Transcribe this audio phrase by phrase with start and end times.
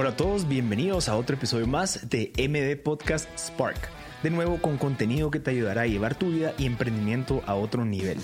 [0.00, 3.76] Hola a todos, bienvenidos a otro episodio más de MD Podcast Spark.
[4.22, 7.84] De nuevo con contenido que te ayudará a llevar tu vida y emprendimiento a otro
[7.84, 8.16] nivel.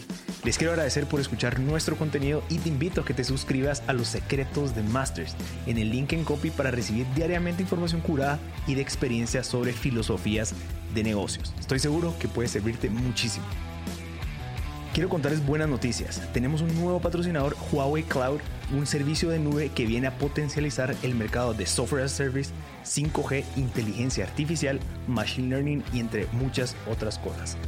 [0.42, 3.92] Les quiero agradecer por escuchar nuestro contenido y te invito a que te suscribas a
[3.92, 5.36] los secretos de Masters
[5.66, 10.54] en el link en copy para recibir diariamente información curada y de experiencias sobre filosofías
[10.94, 11.52] de negocios.
[11.60, 13.44] Estoy seguro que puede servirte muchísimo.
[14.96, 16.22] Quiero contarles buenas noticias.
[16.32, 18.40] Tenemos un nuevo patrocinador, Huawei Cloud,
[18.74, 22.50] un servicio de nube que viene a potencializar el mercado de software as a service,
[22.82, 27.58] 5G, inteligencia artificial, machine learning y entre muchas otras cosas.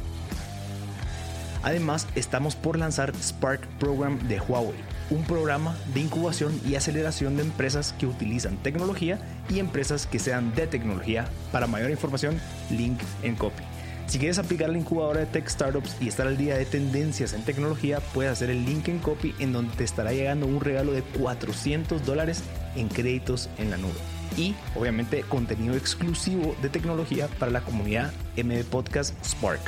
[1.61, 4.79] Además, estamos por lanzar Spark Program de Huawei,
[5.11, 9.19] un programa de incubación y aceleración de empresas que utilizan tecnología
[9.51, 11.27] y empresas que sean de tecnología.
[11.51, 12.41] Para mayor información,
[12.71, 13.68] link en copy.
[14.09, 17.43] Si quieres aplicar la incubadora de Tech Startups y estar al día de tendencias en
[17.43, 21.03] tecnología, puedes hacer el link en copy en donde te estará llegando un regalo de
[21.03, 22.41] 400 dólares
[22.75, 23.93] en créditos en la nube.
[24.35, 29.61] Y obviamente contenido exclusivo de tecnología para la comunidad MD Podcast Spark.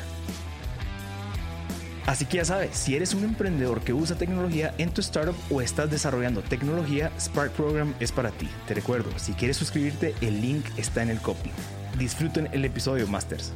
[2.08, 5.62] Así que ya sabes, si eres un emprendedor que usa tecnología en tu startup o
[5.62, 8.50] estás desarrollando tecnología, Spark Program es para ti.
[8.68, 11.52] Te recuerdo, si quieres suscribirte, el link está en el copy.
[12.00, 13.54] Disfruten el episodio, Masters.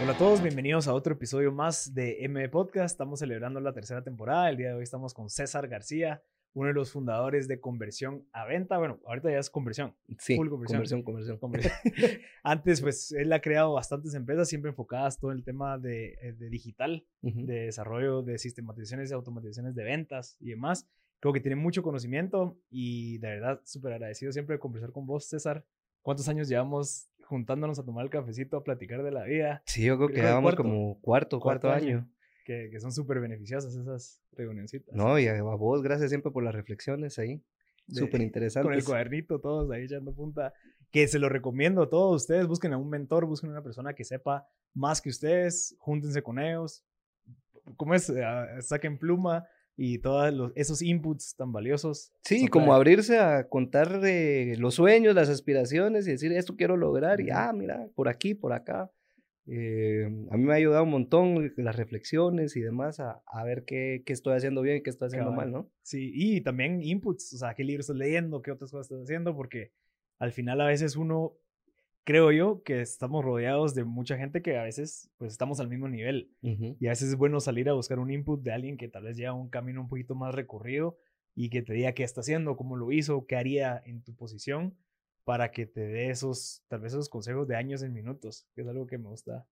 [0.00, 2.92] Hola a todos, bienvenidos a otro episodio más de M Podcast.
[2.92, 4.48] Estamos celebrando la tercera temporada.
[4.48, 6.22] El día de hoy estamos con César García,
[6.54, 8.78] uno de los fundadores de Conversión a Venta.
[8.78, 9.96] Bueno, ahorita ya es conversión.
[10.20, 11.02] Sí, full conversión.
[11.02, 11.72] Conversión, conversión.
[12.44, 16.48] Antes, pues, él ha creado bastantes empresas, siempre enfocadas todo el tema de, eh, de
[16.48, 20.88] digital, de desarrollo de sistematizaciones y automatizaciones de ventas y demás.
[21.18, 25.24] Creo que tiene mucho conocimiento y de verdad súper agradecido siempre de conversar con vos,
[25.24, 25.64] César.
[26.02, 29.62] ¿Cuántos años llevamos juntándonos a tomar el cafecito, a platicar de la vida.
[29.66, 32.08] Sí, yo creo que llevamos como cuarto, cuarto, año.
[32.44, 34.94] Que, que, son súper beneficiosas esas reunioncitas.
[34.94, 37.42] No, y a vos, gracias siempre por las reflexiones ahí.
[37.88, 38.66] Súper interesantes.
[38.66, 40.54] Con el cuadernito, todos ahí echando punta.
[40.90, 42.46] Que se lo recomiendo a todos ustedes.
[42.46, 45.76] Busquen a un mentor, busquen a una persona que sepa más que ustedes.
[45.78, 46.82] Júntense con ellos.
[47.76, 48.08] ¿Cómo es?
[48.10, 49.46] Ah, saquen pluma
[49.80, 52.12] y todos esos inputs tan valiosos.
[52.24, 57.20] Sí, como abrirse a contar eh, los sueños, las aspiraciones y decir, esto quiero lograr,
[57.20, 58.90] y ah, mira, por aquí, por acá.
[59.46, 63.64] Eh, a mí me ha ayudado un montón las reflexiones y demás a, a ver
[63.64, 65.70] qué, qué, estoy haciendo bien y qué estoy haciendo mal, ¿no?
[65.82, 69.36] Sí, y también inputs, o sea, qué libros estás leyendo, qué otras cosas estás haciendo,
[69.36, 69.70] porque
[70.18, 71.34] al final a veces uno
[72.08, 75.88] creo yo que estamos rodeados de mucha gente que a veces pues estamos al mismo
[75.88, 79.04] nivel y a veces es bueno salir a buscar un input de alguien que tal
[79.04, 80.96] vez lleva un camino un poquito más recorrido
[81.34, 84.74] y que te diga qué está haciendo, cómo lo hizo, qué haría en tu posición
[85.24, 88.68] para que te dé esos, tal vez esos consejos de años en minutos, que es
[88.68, 89.46] algo que me gusta.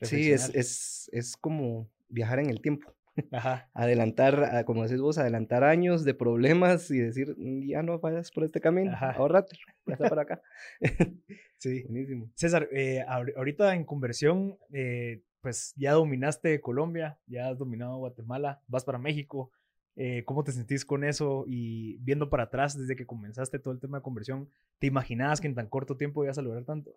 [0.00, 2.92] Sí, es, es, es como viajar en el tiempo.
[3.32, 3.70] Ajá.
[3.74, 8.44] Adelantar, como decís vos, adelantar años de problemas y decir, mm, ya no vayas por
[8.44, 10.42] este camino, ahorrate, ya está para acá.
[11.58, 11.82] sí.
[11.84, 12.30] Buenísimo.
[12.34, 18.84] César, eh, ahorita en conversión, eh, pues ya dominaste Colombia, ya has dominado Guatemala, vas
[18.84, 19.50] para México.
[19.96, 21.44] Eh, ¿Cómo te sentís con eso?
[21.46, 24.48] Y viendo para atrás, desde que comenzaste todo el tema de conversión,
[24.80, 26.96] ¿te imaginabas que en tan corto tiempo ibas a lograr tanto?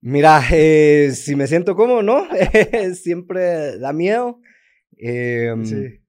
[0.00, 2.28] Mira, si me siento como, ¿no?
[2.94, 4.40] Siempre da miedo.
[4.98, 6.00] Em,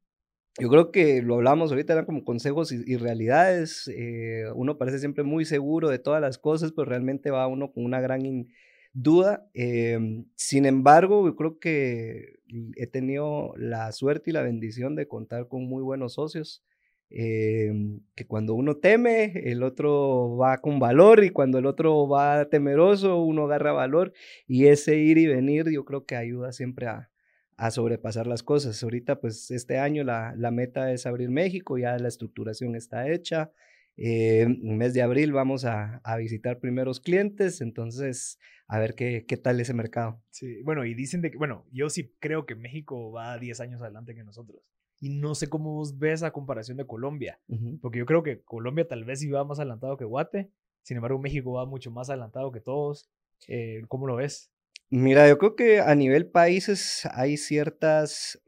[0.60, 3.90] yo creo que lo hablamos ahorita, eran como consejos y, realidades.
[3.96, 7.86] Eh, uno parece siempre muy seguro de todas las cosas, pero realmente va uno con
[7.86, 8.48] una gran
[8.94, 9.48] duda.
[9.54, 12.40] Em, sin embargo, yo creo que
[12.76, 16.64] he tenido la suerte y la bendición de contar con muy buenos socios.
[17.12, 22.46] Em, que cuando uno teme, el otro va con valor y cuando el otro va
[22.50, 24.14] temeroso, uno agarra valor
[24.48, 27.10] y ese ir y venir yo creo que ayuda siempre a,
[27.60, 28.82] a sobrepasar las cosas.
[28.82, 33.52] Ahorita, pues este año la, la meta es abrir México, ya la estructuración está hecha.
[33.98, 39.26] Eh, en mes de abril vamos a, a, visitar primeros clientes, entonces a ver qué,
[39.28, 40.24] qué tal ese mercado.
[40.30, 43.82] Sí, bueno, y dicen de que, bueno, yo sí creo que México va 10 años
[43.82, 44.62] adelante que nosotros.
[45.02, 47.42] Y no sé cómo vos ves a comparación de Colombia,
[47.82, 50.50] porque yo creo que Colombia tal vez sí va más adelantado que Guate,
[50.82, 53.10] sin embargo México va mucho más adelantado que todos.
[53.50, 54.50] Eh, ¿Cómo lo ves?
[54.92, 58.42] Mira, yo creo que a nivel países hay ciertas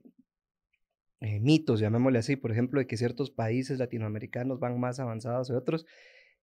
[1.19, 5.53] eh, mitos, llamémosle así, por ejemplo, de que ciertos países latinoamericanos van más avanzados que
[5.55, 5.85] otros.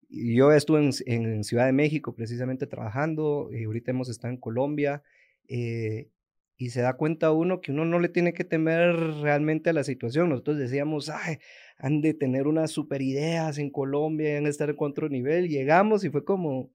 [0.08, 5.02] Yo estuve en, Ciudad de México precisamente trabajando, y ahorita hemos estado en Colombia,
[5.48, 6.10] eh,
[6.56, 9.84] y se da cuenta uno que uno no le tiene que temer realmente a la
[9.84, 10.28] situación.
[10.28, 11.38] Nosotros decíamos, ay,
[11.78, 15.48] han de tener unas super ideas en Colombia, han de estar en otro nivel.
[15.48, 16.70] Llegamos y fue como,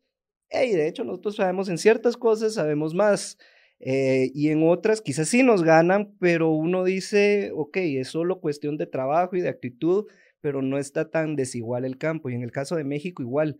[0.53, 3.37] y de hecho nosotros sabemos en ciertas cosas, sabemos más.
[3.79, 8.77] Eh, y en otras quizás sí nos ganan, pero uno dice, ok, es solo cuestión
[8.77, 10.05] de trabajo y de actitud,
[10.39, 12.29] pero no está tan desigual el campo.
[12.29, 13.57] Y en el caso de México igual.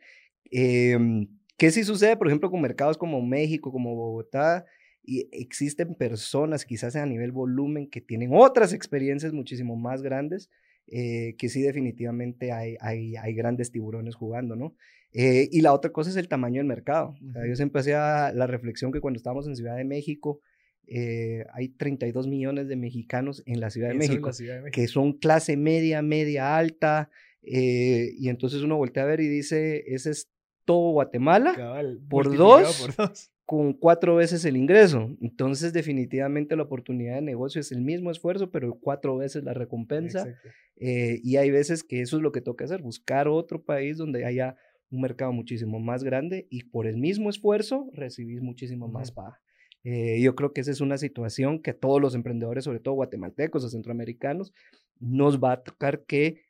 [0.52, 4.66] Em, ¿Qué sí sucede, por ejemplo, con mercados como México, como Bogotá?
[5.04, 10.50] Y existen personas, quizás a nivel volumen, que tienen otras experiencias muchísimo más grandes,
[10.88, 14.76] eh, que sí definitivamente hay, hay, hay, grandes tiburones jugando, ¿no?
[15.14, 17.16] Eh, y la otra cosa es el tamaño del mercado.
[17.22, 20.42] yo siempre hacía la reflexión que cuando estábamos en Ciudad de México,
[20.88, 24.32] eh, hay 32 millones de mexicanos en la Ciudad de, México,
[24.72, 27.10] que son clase media, media alta,
[27.42, 30.30] y entonces uno voltea a ver y dice, ese es
[30.66, 31.54] todo Guatemala
[32.10, 35.16] por, dos, por dos con cuatro veces el ingreso.
[35.22, 40.28] Entonces, definitivamente la oportunidad de negocio es el mismo esfuerzo, pero cuatro veces la recompensa.
[40.78, 44.26] Eh, y hay veces que eso es lo que toca hacer, buscar otro país donde
[44.26, 44.56] haya
[44.94, 49.42] un mercado muchísimo más grande y por el mismo esfuerzo recibís muchísimo más paga.
[49.84, 52.94] Eh, yo creo que esa es una situación que a todos los emprendedores, sobre todo
[52.94, 54.54] guatemaltecos o centroamericanos,
[55.00, 56.44] nos va a tocar que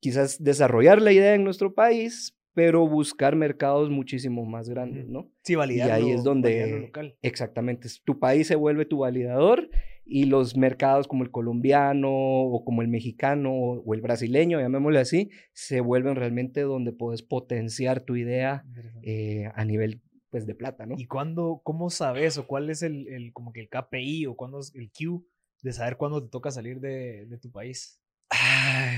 [0.00, 5.30] quizás desarrollar la idea en nuestro país, pero buscar mercados muchísimo más grandes, ¿no?
[5.44, 5.88] Sí, validar.
[5.88, 7.16] Y ahí es donde, local.
[7.22, 9.70] exactamente, tu país se vuelve tu validador
[10.08, 15.30] y los mercados como el colombiano o como el mexicano o el brasileño, llamémosle así,
[15.52, 18.64] se vuelven realmente donde puedes potenciar tu idea
[19.02, 20.00] eh, a nivel
[20.30, 20.94] pues de plata, ¿no?
[20.98, 24.60] ¿Y cuándo, cómo sabes o cuál es el, el como que el KPI o cuándo
[24.60, 25.26] es el Q
[25.62, 28.00] de saber cuándo te toca salir de, de tu país?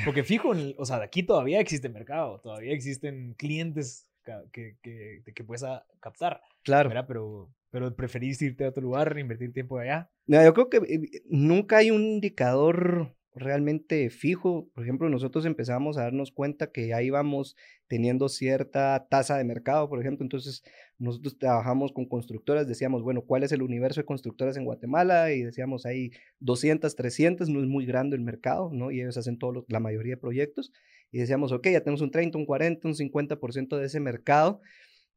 [0.05, 4.11] Porque fijo, o sea, de aquí todavía existe mercado, todavía existen clientes
[4.53, 5.65] que, que, que puedes
[6.01, 6.41] captar.
[6.63, 6.91] Claro.
[7.07, 10.11] Pero, pero preferís irte a otro lugar, invertir tiempo allá.
[10.27, 14.69] No, yo creo que eh, nunca hay un indicador realmente fijo.
[14.75, 17.57] Por ejemplo, nosotros empezamos a darnos cuenta que ahí vamos
[17.87, 20.25] teniendo cierta tasa de mercado, por ejemplo.
[20.25, 20.63] Entonces,
[20.99, 25.33] nosotros trabajamos con constructoras, decíamos, bueno, ¿cuál es el universo de constructoras en Guatemala?
[25.33, 28.91] Y decíamos, hay 200, 300, no es muy grande el mercado, ¿no?
[28.91, 30.73] Y ellos hacen todo la mayoría de proyectos.
[31.13, 34.61] Y decíamos, ok, ya tenemos un 30, un 40, un 50% de ese mercado.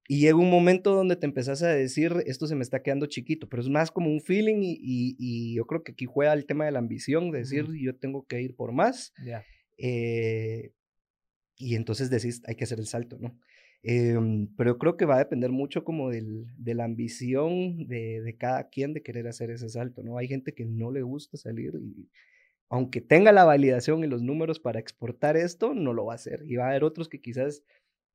[0.08, 3.48] Y llega un momento donde te empezás a decir, esto se me está quedando chiquito,
[3.48, 4.78] pero es más como un feeling y,
[5.18, 8.26] y, yo creo que aquí juega el tema de la ambición, de decir, yo tengo
[8.26, 9.14] que ir por más.
[9.78, 10.72] Eh,
[11.58, 13.40] y entonces decís, hay que hacer el salto, ¿no?
[13.84, 18.38] Em, pero creo que va a depender mucho como del, de la ambición de, de,
[18.38, 20.18] cada quien de querer hacer ese salto, ¿no?
[20.18, 22.10] Hay gente que no le gusta salir y
[22.70, 26.44] aunque tenga la validación y los números para exportar esto, no lo va a hacer.
[26.48, 27.64] Y va a haber otros que quizás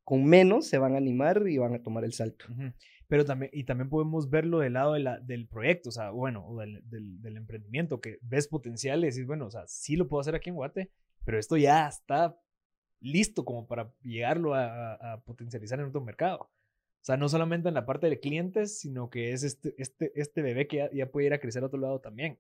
[0.09, 2.47] con menos se van a animar y van a tomar el salto.
[3.09, 6.47] Pero también, y también podemos verlo del lado de la, del proyecto, o sea, bueno,
[6.49, 10.23] o del, del, emprendimiento, que ves potencial y decís, bueno, o sea, sí lo puedo
[10.23, 10.91] hacer aquí en Guate,
[11.27, 12.41] pero esto ya está
[13.01, 16.39] listo como para llegarlo a, potencializar en otro mercado.
[16.41, 20.41] O sea, no solamente en la parte de clientes, sino que es este, este, este
[20.41, 22.39] bebé que ya, ya puede ir a crecer a otro lado también.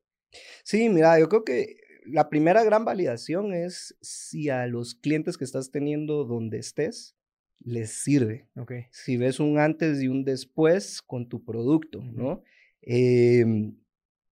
[0.64, 1.76] Sí, mira, yo creo que
[2.06, 7.18] la primera gran validación es si a los clientes que estás teniendo donde estés,
[7.60, 8.49] les sirve.
[8.56, 8.84] Okay.
[8.90, 12.43] Si ves un antes y un después con tu producto, ¿no?
[12.82, 13.76] Em,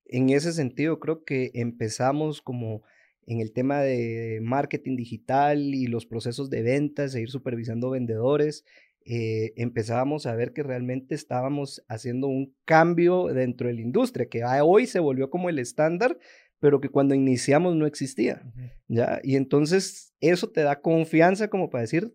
[0.06, 2.82] en ese sentido, creo que empezamos como
[3.26, 8.64] en el tema de marketing digital y los procesos de ventas, e ir supervisando vendedores,
[9.05, 14.43] eh, empezábamos a ver que realmente estábamos haciendo un cambio dentro de la industria, que
[14.44, 16.19] hoy se volvió como el estándar,
[16.58, 18.43] pero que cuando iniciamos no existía,
[18.89, 19.20] ¿ya?
[19.22, 22.15] Y entonces eso te da confianza como para decir,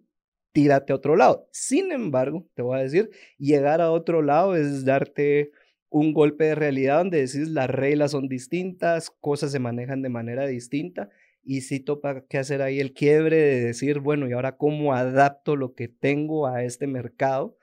[0.51, 1.47] tírate a otro lado.
[1.51, 5.51] Sin embargo, te voy a decir, llegar a otro lado es darte
[5.89, 10.47] un golpe de realidad donde decís las reglas son distintas, cosas se manejan de manera
[10.47, 11.09] distinta
[11.43, 15.55] y sí topa que hacer ahí el quiebre de decir, bueno, ¿y ahora cómo adapto
[15.55, 17.57] lo que tengo a este mercado?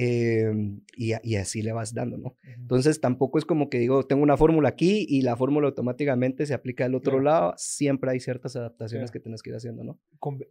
[0.00, 2.36] Em, y, así le vas dando, ¿no?
[2.44, 6.54] Entonces tampoco es como que digo, tengo una fórmula aquí y la fórmula automáticamente se
[6.54, 9.98] aplica al otro lado, siempre hay ciertas adaptaciones que tienes que ir haciendo, ¿no?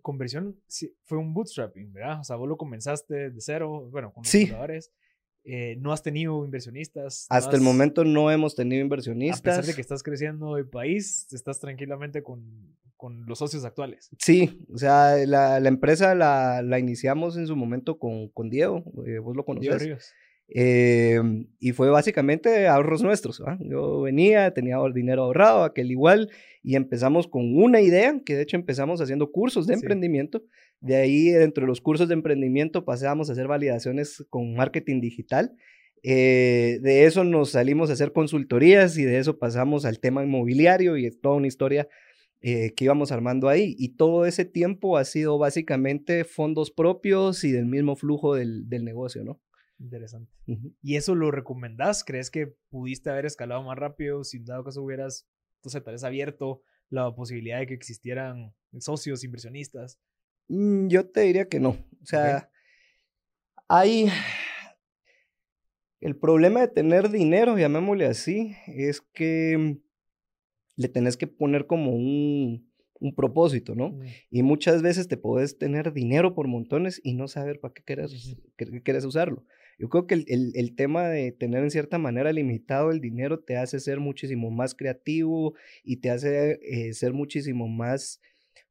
[0.01, 0.59] conversión
[1.05, 2.19] fue un bootstrapping, ¿verdad?
[2.19, 4.51] O sea, vos lo comenzaste de cero, bueno, con los sí.
[5.49, 7.25] Eh, no has tenido inversionistas.
[7.29, 9.39] Hasta el momento no hemos tenido inversionistas.
[9.39, 14.09] A pesar de que estás creciendo el país, estás tranquilamente con, con los socios actuales.
[14.19, 18.83] Sí, o sea, la, la empresa la, la, iniciamos en su momento con, con Diego,
[19.05, 20.13] eh, vos lo conoces.
[20.49, 21.19] Eh,
[21.59, 23.41] y fue básicamente ahorros nuestros.
[23.59, 26.29] Yo venía, tenía dinero ahorrado, aquel igual,
[26.63, 30.43] y empezamos con una idea, que de hecho empezamos haciendo cursos de emprendimiento.
[30.79, 35.53] De ahí, dentro de los cursos de emprendimiento, pasamos a hacer validaciones con marketing digital.
[36.03, 40.95] Eh, de eso nos salimos a hacer consultorías y de eso pasamos al tema inmobiliario
[40.95, 41.87] y es toda una historia
[42.41, 43.75] eh, que íbamos armando ahí.
[43.77, 48.85] Y todo ese tiempo ha sido básicamente fondos propios y del mismo flujo del, del
[48.85, 49.41] negocio, ¿no?
[49.79, 50.31] Interesante.
[50.81, 52.03] ¿Y eso lo recomendás?
[52.03, 55.27] ¿Crees que pudiste haber escalado más rápido si dado caso hubieras,
[55.59, 59.99] entonces, tal vez abierto la posibilidad de que existieran socios, inversionistas?
[60.47, 61.69] Mm, yo te diría que no.
[62.01, 62.49] O sea,
[63.67, 64.09] hay...
[65.99, 69.79] El problema de tener dinero, llamémosle así, es que
[70.77, 73.89] le tenés que poner como un, un propósito, ¿no?
[73.89, 74.03] Mm.
[74.31, 78.37] Y muchas veces te puedes tener dinero por montones y no saber para qué quieres,
[78.83, 79.43] quieres usarlo.
[79.79, 83.57] Yo creo que el, el, tema de tener en cierta manera limitado el dinero te
[83.57, 85.53] hace ser muchísimo más creativo
[85.83, 88.19] y te hace eh, ser muchísimo más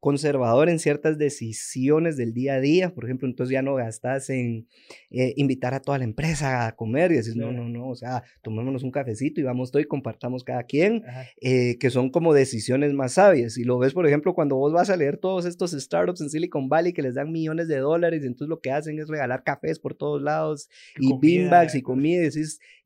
[0.06, 2.94] conservador en ciertas decisiones del día a día.
[2.94, 4.68] Por ejemplo, entonces ya no gastas en
[5.10, 8.22] eh, invitar a toda la empresa a comer y decir, no, no, no, o sea,
[8.40, 11.02] tomémonos un cafecito y vamos todo y compartamos cada quien,
[11.40, 13.58] eh, que son como decisiones más sabias.
[13.58, 16.68] Y lo ves, por ejemplo, cuando vos vas a leer todos estos startups en Silicon
[16.68, 19.80] Valley que les dan millones de dólares y entonces lo que hacen es regalar cafés
[19.80, 20.68] por todos lados
[21.00, 22.30] y, beanbags y comida y,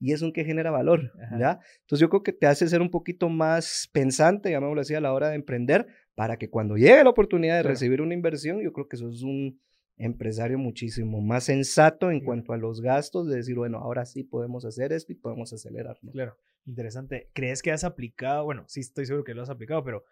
[0.00, 1.61] y es un que genera valor, ¿ya?
[1.81, 5.12] Entonces yo creo que te hace ser un poquito más pensante, llamémoslo así, a la
[5.12, 8.88] hora de emprender, para que cuando llegue la oportunidad de recibir una inversión, yo creo
[8.88, 9.61] que eso es un
[9.97, 14.64] empresario muchísimo más sensato en cuanto a los gastos, de decir, bueno, ahora sí podemos
[14.64, 15.99] hacer esto y podemos acelerar.
[16.12, 17.31] Claro, interesante.
[17.35, 18.45] ¿Crees que has aplicado?
[18.45, 20.05] Bueno, sí estoy seguro que lo has aplicado, pero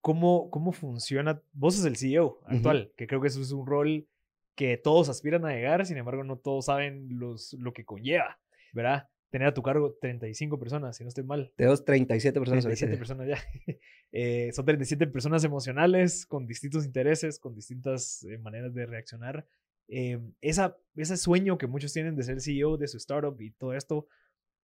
[0.00, 1.40] ¿cómo, cómo funciona?
[1.52, 4.08] Vos sos el CEO actual, que creo que eso es un rol
[4.56, 8.40] que todos aspiran a llegar, sin embargo, no todos saben los, lo que conlleva,
[8.72, 9.08] ¿verdad?
[9.30, 11.52] Tener a tu cargo 35 personas, si no estoy mal.
[11.56, 12.64] Tenemos 37 personas.
[12.64, 13.38] 37 personas ya.
[14.10, 19.46] Eh, son 37 personas emocionales, con distintos intereses, con distintas eh, maneras de reaccionar.
[19.86, 23.74] Eh, esa, ese sueño que muchos tienen de ser CEO de su startup y todo
[23.74, 24.06] esto,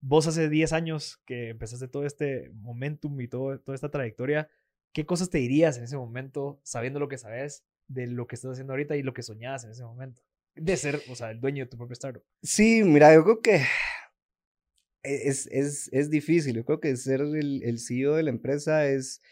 [0.00, 4.48] vos hace 10 años que empezaste todo este momentum y todo, toda esta trayectoria,
[4.92, 8.52] ¿qué cosas te dirías en ese momento, sabiendo lo que sabes de lo que estás
[8.52, 10.22] haciendo ahorita y lo que soñabas en ese momento?
[10.56, 12.22] De ser, o sea, el dueño de tu propio startup.
[12.42, 13.62] Sí, mira, yo creo que
[15.04, 16.56] es, es, es difícil.
[16.56, 19.22] Yo creo que ser el, CEO de la empresa es,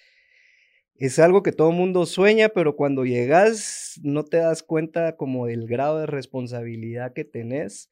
[0.94, 5.66] es algo que todo mundo sueña, pero cuando llegas no te das cuenta como del
[5.66, 7.90] grado de responsabilidad que tenés.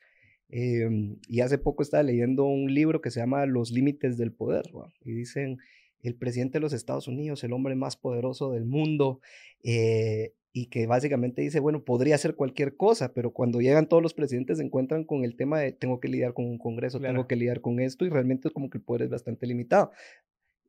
[0.49, 4.65] Em, y hace poco estaba leyendo un libro que se llama Los Límites del Poder,
[5.05, 5.59] y dicen,
[6.03, 9.21] el presidente de los Estados Unidos, el hombre más poderoso del mundo,
[9.63, 14.15] eh, y que básicamente dice, bueno, podría hacer cualquier cosa, pero cuando llegan todos los
[14.15, 17.37] presidentes se encuentran con el tema de tengo que lidiar con un Congreso, tengo que
[17.37, 19.93] lidiar con esto, y realmente es como que el poder es bastante limitado.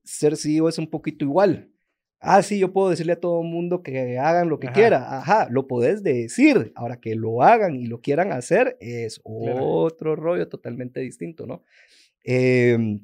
[0.04, 1.72] Ser CEO es un poquito igual.
[2.24, 5.18] Ah, sí, yo puedo decirle a todo el mundo que hagan lo que quiera.
[5.18, 6.72] Ajá, lo podés decir.
[6.76, 11.64] Ahora que lo hagan y lo quieran hacer es otro rollo totalmente distinto, ¿no?
[12.24, 13.02] Em,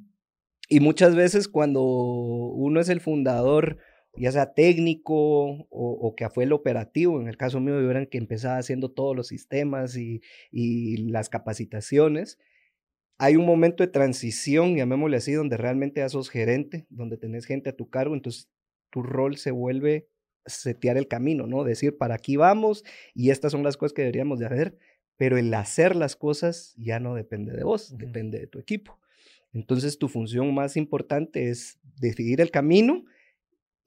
[0.69, 3.79] y muchas veces cuando uno es el fundador
[4.17, 7.21] ya sea técnico o, que fue el operativo.
[7.21, 10.21] En el caso mío, eran que empezaba haciendo todos los sistemas y,
[11.09, 12.39] las capacitaciones.
[13.19, 17.69] Hay un momento de transición, llamémosle así, donde realmente ya sos gerente, donde tenés gente
[17.69, 18.49] a tu cargo, entonces
[18.91, 20.07] tu rol se vuelve
[20.45, 21.63] setear el camino, ¿no?
[21.63, 22.83] Decir, para aquí vamos
[23.13, 24.77] y estas son las cosas que deberíamos de hacer,
[25.17, 28.99] pero el hacer las cosas ya no depende de vos, depende de tu equipo.
[29.51, 33.03] Entonces tu función más importante es decidir el camino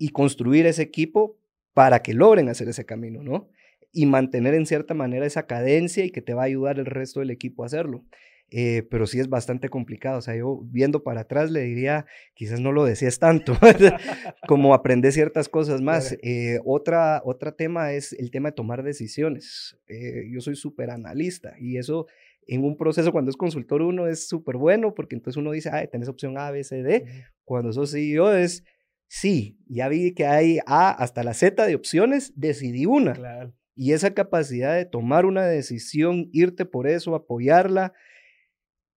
[0.01, 1.37] y construir ese equipo
[1.75, 3.51] para que logren hacer ese camino, ¿no?
[3.93, 7.21] Y mantener en cierta manera esa cadencia y que te va a ayudar el resto
[7.21, 8.03] del equipo a hacerlo.
[8.51, 10.19] Eh, pero sí es bastante complicado.
[10.19, 13.53] O sea, yo viendo para atrás le diría, quizás no lo decías tanto,
[14.49, 16.17] como aprender ciertas cosas más.
[16.23, 19.77] Eh, otra, otra tema es el tema de tomar decisiones.
[19.87, 22.07] Eh, yo soy súper analista y eso
[22.47, 25.87] en un proceso cuando es consultor uno es súper bueno porque entonces uno dice, ah,
[25.87, 27.05] tenés opción A, B, C, D.
[27.45, 28.65] Cuando sos CEO es
[29.13, 33.53] Sí, ya vi que hay A hasta la Z de opciones, decidí una.
[33.75, 37.93] Y esa capacidad de tomar una decisión, irte por eso, apoyarla,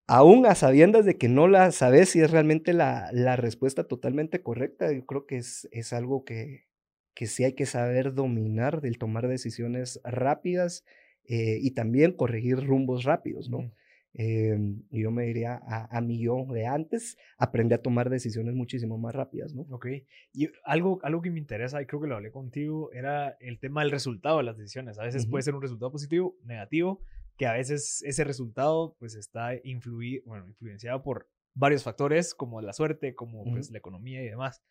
[0.06, 4.42] aún a sabiendas de que no la sabes si es realmente la, la respuesta totalmente
[4.42, 6.66] correcta, yo creo que es, es algo que,
[7.14, 10.84] que sí hay que saber dominar, del tomar decisiones rápidas
[11.24, 13.72] eh, y también corregir rumbos rápidos, ¿no?
[14.16, 14.56] Eh,
[14.90, 19.14] yo me diría a, a mi yo de antes, aprendí a tomar decisiones muchísimo más
[19.14, 19.62] rápidas, ¿no?
[19.70, 19.86] Ok.
[20.32, 23.82] Y algo, algo que me interesa, y creo que lo hablé contigo, era el tema
[23.82, 24.98] del resultado de las decisiones.
[24.98, 27.02] A veces puede ser un resultado positivo, negativo,
[27.36, 32.72] que a veces ese resultado pues está influir, bueno, influenciado por varios factores, como la
[32.72, 34.62] suerte, como pues la economía y demás.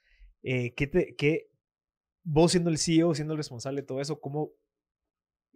[0.42, 1.50] Eh, ¿qué, te, ¿Qué
[2.24, 4.52] vos siendo el CEO, siendo el responsable de todo eso, cómo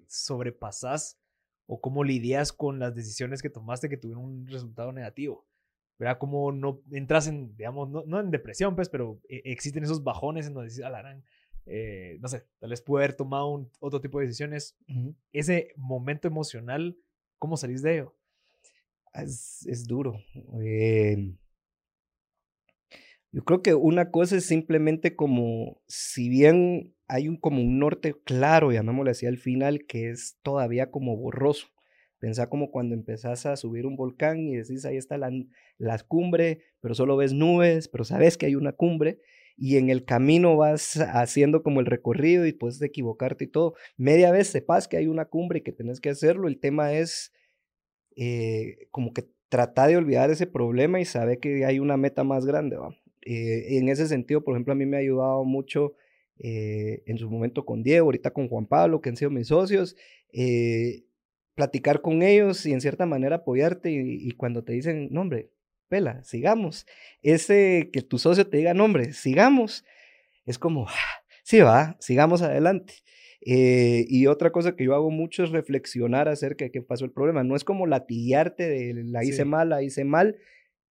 [0.07, 1.19] sobrepasás
[1.67, 5.45] o cómo lidias con las decisiones que tomaste que tuvieron un resultado negativo.
[5.99, 6.17] ¿Verdad?
[6.19, 10.53] Cómo no entras en, digamos, no, en depresión, pues, pero e, existen esos bajones en
[10.53, 11.23] donde dices, alarán,
[11.65, 14.77] eh, no sé, tal vez puede haber tomado un, otro tipo de decisiones.
[15.33, 16.97] Ese momento emocional,
[17.39, 18.15] ¿cómo salís de ello?
[19.13, 20.19] Es, es duro.
[20.61, 21.33] Eh,
[23.31, 28.15] yo creo que una cosa es simplemente como, si bien hay un como un norte
[28.23, 31.67] claro, llamémosle así al final, que es todavía como borroso.
[32.19, 35.31] Pensá como cuando empezás a subir un volcán y decís, ahí está la,
[35.77, 39.19] la cumbre, pero solo ves nubes, pero sabes que hay una cumbre
[39.55, 43.75] y en el camino vas haciendo como el recorrido y puedes equivocarte y todo.
[43.97, 46.47] Media vez sepas que hay una cumbre y que tenés que hacerlo.
[46.47, 47.33] El tema es
[48.15, 52.45] eh, como que trata de olvidar ese problema y sabe que hay una meta más
[52.45, 52.77] grande.
[52.77, 52.95] ¿va?
[53.21, 55.93] Eh, en ese sentido, por ejemplo, a mí me ha ayudado mucho
[56.39, 59.95] eh, en su momento con Diego, ahorita con Juan Pablo, que han sido mis socios,
[60.31, 61.03] eh,
[61.55, 65.49] platicar con ellos y en cierta manera apoyarte y, cuando te dicen, nombre,
[65.89, 66.85] pela, sigamos.
[67.21, 69.83] Ese que tu socio te diga, nombre, sigamos,
[70.45, 72.93] es como, ah, sí va, sigamos adelante.
[73.41, 77.43] y otra cosa que yo hago mucho es reflexionar acerca de qué pasó el problema.
[77.43, 80.37] No es como latillarte de la hice mal, la hice mal,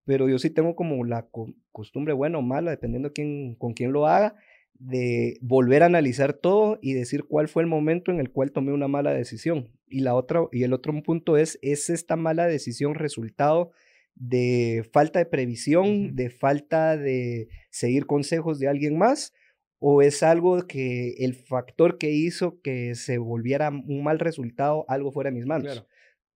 [0.06, 1.28] pero yo sí tengo como la
[1.72, 4.36] costumbre, buena o mala, dependiendo quién, con quién lo haga,
[4.78, 8.72] de volver a analizar todo y decir cuál fue el momento en el cual tomé
[8.72, 9.70] una mala decisión.
[9.88, 13.70] Y, la otra, y el otro punto es, ¿es esta mala decisión resultado
[14.14, 19.32] de falta de previsión, de falta de seguir consejos de alguien más?
[19.78, 25.12] ¿O es algo que el factor que hizo que se volviera un mal resultado, algo
[25.12, 25.86] fuera de mis manos?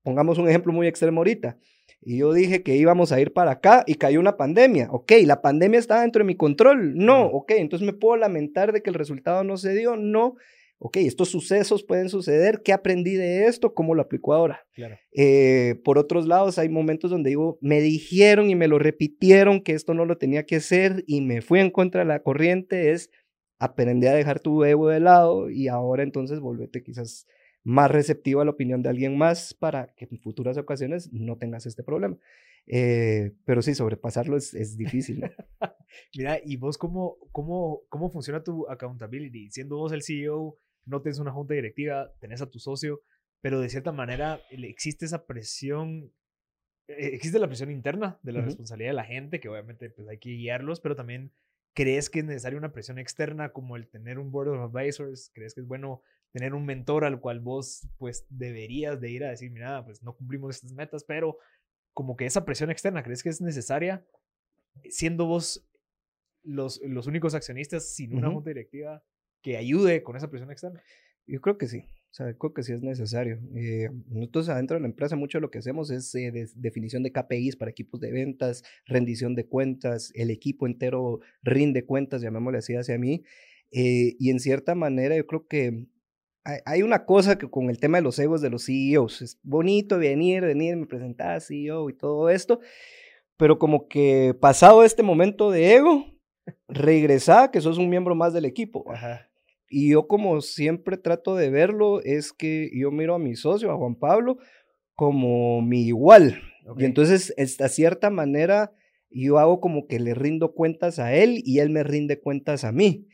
[0.03, 1.59] Pongamos un ejemplo muy extremo ahorita.
[2.03, 4.89] Y yo dije que íbamos a ir para acá y cayó una pandemia.
[4.91, 6.97] Ok, ¿la pandemia estaba dentro de mi control?
[6.97, 9.97] No, ok, entonces me puedo lamentar de que el resultado no se dio.
[9.97, 10.37] No,
[10.79, 12.63] ok, estos sucesos pueden suceder.
[12.65, 13.75] ¿Qué aprendí de esto?
[13.75, 14.67] ¿Cómo lo aplico ahora?
[14.73, 14.97] Claro.
[15.13, 19.73] Eh, por otros lados, hay momentos donde digo, me dijeron y me lo repitieron que
[19.73, 22.93] esto no lo tenía que hacer y me fui en contra de la corriente.
[22.93, 23.11] Es
[23.59, 27.27] aprendí a dejar tu ego de lado y ahora entonces volvete quizás
[27.63, 31.67] más receptivo a la opinión de alguien más para que en futuras ocasiones no tengas
[31.67, 32.19] este problema.
[32.67, 35.23] Eh, pero sí, sobrepasarlo es, es difícil.
[36.17, 39.51] Mira, ¿y vos cómo, cómo, cómo funciona tu accountability?
[39.51, 43.03] Siendo vos el CEO, no tienes una junta directiva, tenés a tu socio,
[43.41, 46.13] pero de cierta manera existe esa presión,
[46.89, 50.19] eh, existe la presión interna de la responsabilidad de la gente, que obviamente pues, hay
[50.19, 51.33] que guiarlos, pero también
[51.73, 55.31] ¿Crees que es necesaria una presión externa como el tener un board of advisors?
[55.33, 59.31] ¿Crees que es bueno tener un mentor al cual vos pues deberías de ir a
[59.31, 61.39] decir, mira, pues no cumplimos estas metas, pero
[61.93, 64.05] como que esa presión externa, ¿crees que es necesaria
[64.89, 65.67] siendo vos
[66.43, 69.03] los, los únicos accionistas sin una junta directiva
[69.43, 70.83] que ayude con esa presión externa?
[71.27, 71.85] Yo creo que sí.
[72.11, 73.39] O sea, creo que sí es necesario.
[73.55, 77.13] Eh, nosotros adentro de la empresa mucho de lo que hacemos es eh, definición de
[77.13, 82.75] KPIs para equipos de ventas, rendición de cuentas, el equipo entero rinde cuentas, llamémosle así
[82.75, 83.23] hacia mí.
[83.71, 85.87] Eh, y en cierta manera yo creo que
[86.45, 89.99] hay, una cosa que con el tema de los egos de los CEOs, es bonito
[89.99, 92.61] venir, venir, me presentar CEO y todo esto,
[93.37, 96.07] pero como que pasado este momento de ego,
[96.69, 98.91] regresa que sos un miembro más del equipo.
[98.91, 99.31] Ajá.
[99.69, 103.77] Y yo como siempre trato de verlo, es que yo miro a mi socio, a
[103.77, 104.39] Juan Pablo,
[104.97, 106.43] como mi igual.
[106.77, 108.73] Y entonces, a cierta manera,
[109.11, 112.73] yo hago como que le rindo cuentas a él y él me rinde cuentas a
[112.73, 113.07] mí.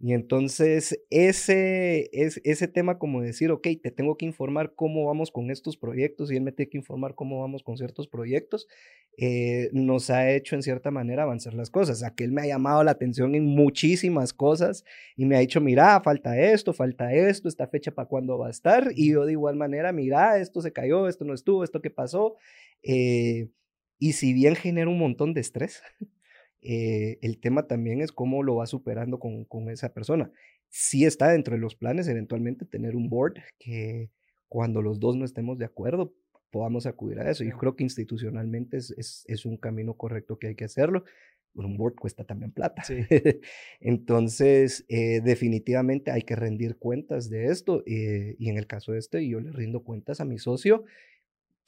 [0.00, 5.32] Y entonces ese, es, ese tema como decir, ok, te tengo que informar cómo vamos
[5.32, 8.68] con estos proyectos y él me tiene que informar cómo vamos con ciertos proyectos,
[9.16, 12.04] eh, nos ha hecho en cierta manera avanzar las cosas.
[12.04, 14.84] Aquel me ha llamado la atención en muchísimas cosas
[15.16, 18.50] y me ha dicho, mira, falta esto, falta esto, esta fecha para cuándo va a
[18.50, 18.92] estar.
[18.94, 22.36] Y yo de igual manera, mira, esto se cayó, esto no estuvo, esto qué pasó.
[22.84, 23.48] Eh,
[23.98, 25.82] y si bien genera un montón de estrés,
[26.62, 30.30] eh, el tema también es cómo lo va superando con, con esa persona.
[30.68, 34.10] Sí está dentro de los planes eventualmente tener un board que
[34.48, 36.14] cuando los dos no estemos de acuerdo
[36.50, 37.44] podamos acudir a eso.
[37.44, 41.04] Y creo que institucionalmente es, es, es, un camino correcto que hay que hacerlo.
[41.54, 42.82] Un board cuesta también plata.
[43.80, 47.82] Entonces, eh, definitivamente hay que rendir cuentas de esto.
[47.86, 50.84] Eh, y en el caso de este, yo le rindo cuentas a mi socio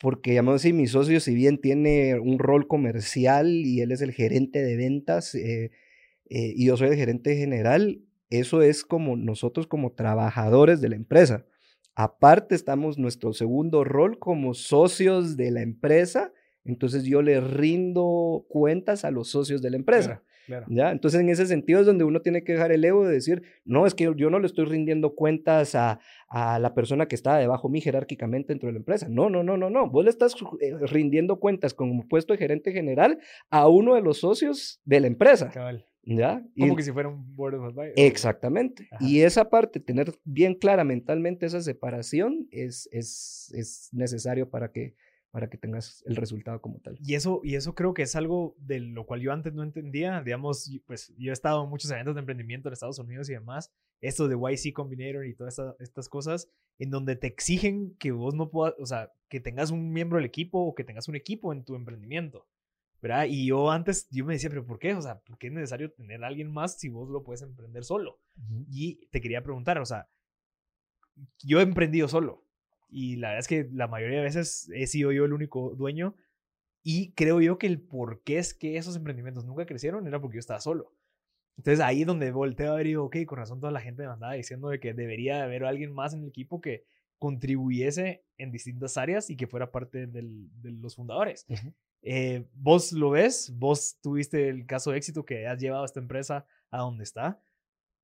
[0.00, 4.12] porque llamamos así, mi socio, si bien tiene un rol comercial y él es el
[4.12, 5.72] gerente de ventas eh,
[6.30, 10.96] eh, y yo soy el gerente general, eso es como nosotros como trabajadores de la
[10.96, 11.44] empresa.
[11.94, 16.32] Aparte estamos nuestro segundo rol como socios de la empresa,
[16.64, 20.22] entonces yo le rindo cuentas a los socios de la empresa.
[20.68, 20.90] ¿Ya?
[20.90, 23.86] Entonces, en ese sentido es donde uno tiene que dejar el ego de decir, no,
[23.86, 27.68] es que yo no le estoy rindiendo cuentas a, a la persona que está debajo
[27.68, 29.08] mí jerárquicamente dentro de la empresa.
[29.08, 29.90] No, no, no, no, no.
[29.90, 33.18] Vos le estás eh, rindiendo cuentas como puesto de gerente general
[33.50, 35.50] a uno de los socios de la empresa.
[36.02, 36.44] ¿Ya?
[36.58, 37.94] Como que si fuera un board of advisors.
[37.96, 38.88] Exactamente.
[39.00, 44.94] Y esa parte, tener bien clara mentalmente esa separación es, es, es necesario para que
[45.30, 46.98] para que tengas el resultado como tal.
[47.00, 50.22] Y eso, y eso creo que es algo de lo cual yo antes no entendía.
[50.22, 53.72] Digamos, pues yo he estado en muchos eventos de emprendimiento en Estados Unidos y demás,
[54.00, 58.50] esto de YC Combinator y todas estas cosas, en donde te exigen que vos no
[58.50, 61.64] puedas, o sea, que tengas un miembro del equipo o que tengas un equipo en
[61.64, 62.46] tu emprendimiento.
[63.02, 63.24] ¿verdad?
[63.30, 64.94] Y yo antes, yo me decía, pero ¿por qué?
[64.94, 67.82] O sea, ¿por qué es necesario tener a alguien más si vos lo puedes emprender
[67.82, 68.20] solo?
[68.68, 70.10] Y te quería preguntar, o sea,
[71.38, 72.44] yo he emprendido solo
[72.90, 76.14] y la verdad es que la mayoría de veces he sido yo el único dueño
[76.82, 80.36] y creo yo que el por qué es que esos emprendimientos nunca crecieron era porque
[80.36, 80.92] yo estaba solo.
[81.56, 84.02] Entonces ahí es donde volteo a ver y digo, ok, con razón toda la gente
[84.02, 86.84] me andaba diciendo de que debería haber alguien más en el equipo que
[87.18, 91.46] contribuyese en distintas áreas y que fuera parte del, de los fundadores.
[92.02, 96.00] Eh, vos lo ves, vos tuviste el caso de éxito que has llevado a esta
[96.00, 97.38] empresa a donde está.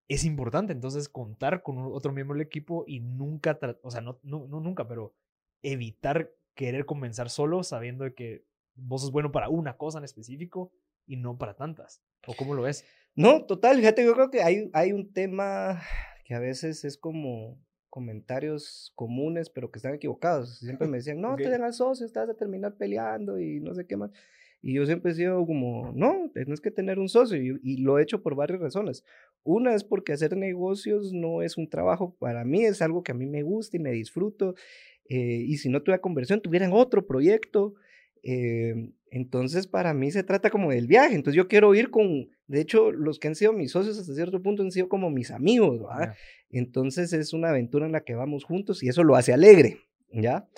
[0.08, 4.46] Es importante entonces contar con otro miembro del equipo y nunca, o sea, no, no,
[4.46, 5.14] nunca, pero
[5.62, 10.72] evitar querer comenzar solo sabiendo que vos sos bueno para una cosa en específico
[11.06, 12.02] y no para tantas.
[12.26, 12.84] ¿O cómo lo ves?
[13.14, 15.80] No, total, fíjate, yo creo que hay, hay un tema
[16.24, 20.58] que a veces es como comentarios comunes, pero que están equivocados.
[20.58, 23.96] Siempre me decían, no, te den socio, estás a terminar peleando y no sé qué
[23.96, 24.10] más.
[24.66, 28.00] Y yo siempre he sido como, no, tienes que tener un socio y, y, lo
[28.00, 29.04] he hecho por varias razones.
[29.44, 33.14] Una es porque hacer negocios no es un trabajo para mí, es algo que a
[33.14, 34.56] mí me gusta y me disfruto.
[35.08, 37.74] Eh, y si no tuviera conversión, tuvieran otro proyecto.
[38.24, 41.14] Eh, entonces, para mí se trata como del viaje.
[41.14, 44.42] Entonces, yo quiero ir con, de hecho, los que han sido mis socios hasta cierto
[44.42, 46.16] punto han sido como mis amigos, ¿verdad?
[46.50, 49.78] Entonces, es una aventura en la que vamos juntos y eso lo hace alegre,
[50.10, 50.48] ¿ya?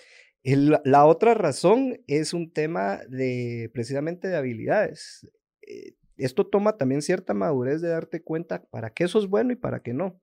[0.45, 5.29] La otra razón es un tema de precisamente de habilidades.
[5.63, 9.57] Eh, esto toma también cierta madurez de darte cuenta para qué eso es bueno y
[9.57, 10.21] para qué no.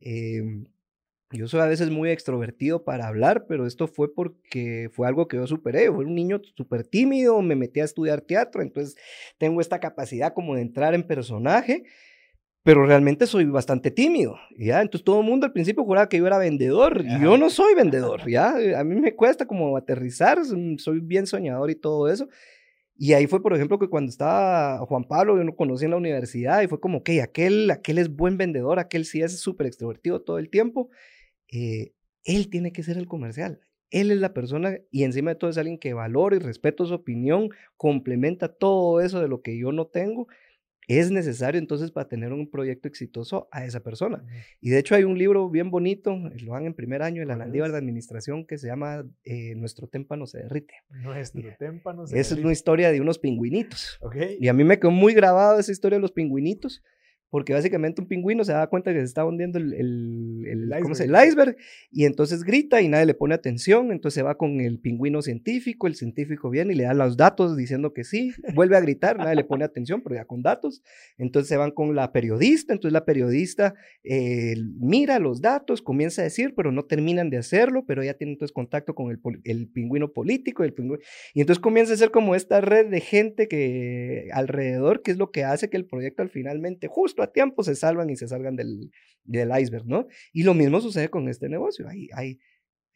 [0.00, 0.66] Em,
[1.30, 5.36] yo soy a veces muy extrovertido para hablar, pero esto fue porque fue algo que
[5.36, 5.90] yo superé.
[5.90, 8.96] Fue un niño súper tímido, me metí a estudiar teatro, entonces
[9.38, 11.84] tengo esta capacidad como de entrar en personaje,
[12.64, 14.80] pero realmente soy bastante tímido, ¿ya?
[14.80, 17.74] Entonces todo el mundo al principio juraba que yo era vendedor, y yo no soy
[17.74, 18.54] vendedor, ¿ya?
[18.78, 20.38] A mí me cuesta como aterrizar,
[20.78, 22.26] soy bien soñador y todo eso.
[22.96, 25.98] Y ahí fue, por ejemplo, que cuando estaba Juan Pablo, yo lo conocí en la
[25.98, 30.22] universidad y fue como, ok, aquel, aquel es buen vendedor, aquel sí es súper extrovertido
[30.22, 30.88] todo el tiempo.
[31.52, 31.92] Eh,
[32.24, 33.60] él tiene que ser el comercial.
[33.90, 36.94] Él es la persona y encima de todo es alguien que valora y respeta su
[36.94, 40.28] opinión, complementa todo eso de lo que yo no tengo.
[40.88, 44.24] Es necesario entonces para tener un proyecto exitoso a esa persona.
[44.60, 47.36] Y de hecho hay un libro bien bonito, lo van en primer año en la
[47.36, 50.74] Landívar de Administración que se llama eh, Nuestro témpano se derrite.
[50.90, 53.98] Nuestro témpano se Esa es una historia de unos pingüinitos.
[54.38, 56.82] Y a mí me quedó muy grabado esa historia de los pingüinitos
[57.34, 61.56] porque básicamente un pingüino se da cuenta que se está hundiendo el, el, el, iceberg.
[61.90, 65.88] y entonces grita y nadie le pone atención, entonces se va con el pingüino científico,
[65.88, 69.34] el científico viene y le da los datos diciendo que sí, vuelve a gritar, nadie
[69.34, 70.84] le pone atención, pero ya con datos,
[71.18, 76.26] entonces se van con la periodista, entonces la periodista eh, mira los datos, comienza a
[76.26, 80.12] decir, pero no terminan de hacerlo, pero ya tiene entonces contacto con el, el pingüino
[80.12, 81.02] político, el pingüino,
[81.34, 85.32] y entonces comienza a ser como esta red de gente que alrededor, que es lo
[85.32, 88.56] que hace que el proyecto al finalmente, justo a tiempo se salvan y se salgan
[88.56, 88.90] del,
[89.24, 90.06] del iceberg, ¿no?
[90.32, 91.88] Y lo mismo sucede con este negocio.
[91.88, 92.40] Hay, hay,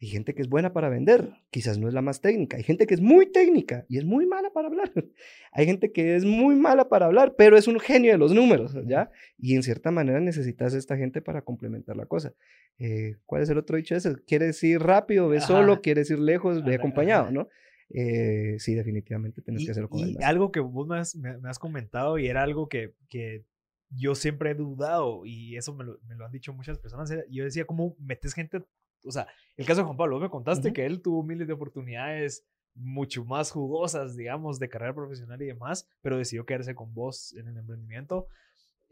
[0.01, 2.55] hay gente que es buena para vender, quizás no es la más técnica.
[2.55, 4.91] Hay gente que es muy técnica y es muy mala para hablar.
[5.51, 8.77] Hay gente que es muy mala para hablar, pero es un genio de los números,
[8.85, 9.11] ¿ya?
[9.37, 12.33] Y en cierta manera necesitas a esta gente para complementar la cosa.
[12.77, 14.15] Eh, ¿Cuál es el otro dicho ese?
[14.25, 15.27] ¿Quieres ir rápido?
[15.27, 15.81] Ve solo.
[15.81, 16.63] ¿Quieres ir lejos?
[16.63, 17.49] Ve acompañado, ¿no?
[17.89, 21.57] Eh, sí, definitivamente tienes que hacerlo con y algo que vos me has, me has,
[21.57, 23.43] comentado y era algo que, que
[23.89, 27.09] yo siempre he dudado y eso me lo, me lo, han dicho muchas personas.
[27.11, 28.63] Eh, yo decía, ¿cómo metes gente?
[29.03, 32.45] O sea, el caso de Juan Pablo, me contaste que él tuvo miles de oportunidades
[32.75, 37.47] mucho más jugosas, digamos, de carrera profesional y demás, pero decidió quedarse con vos en
[37.47, 38.27] el emprendimiento.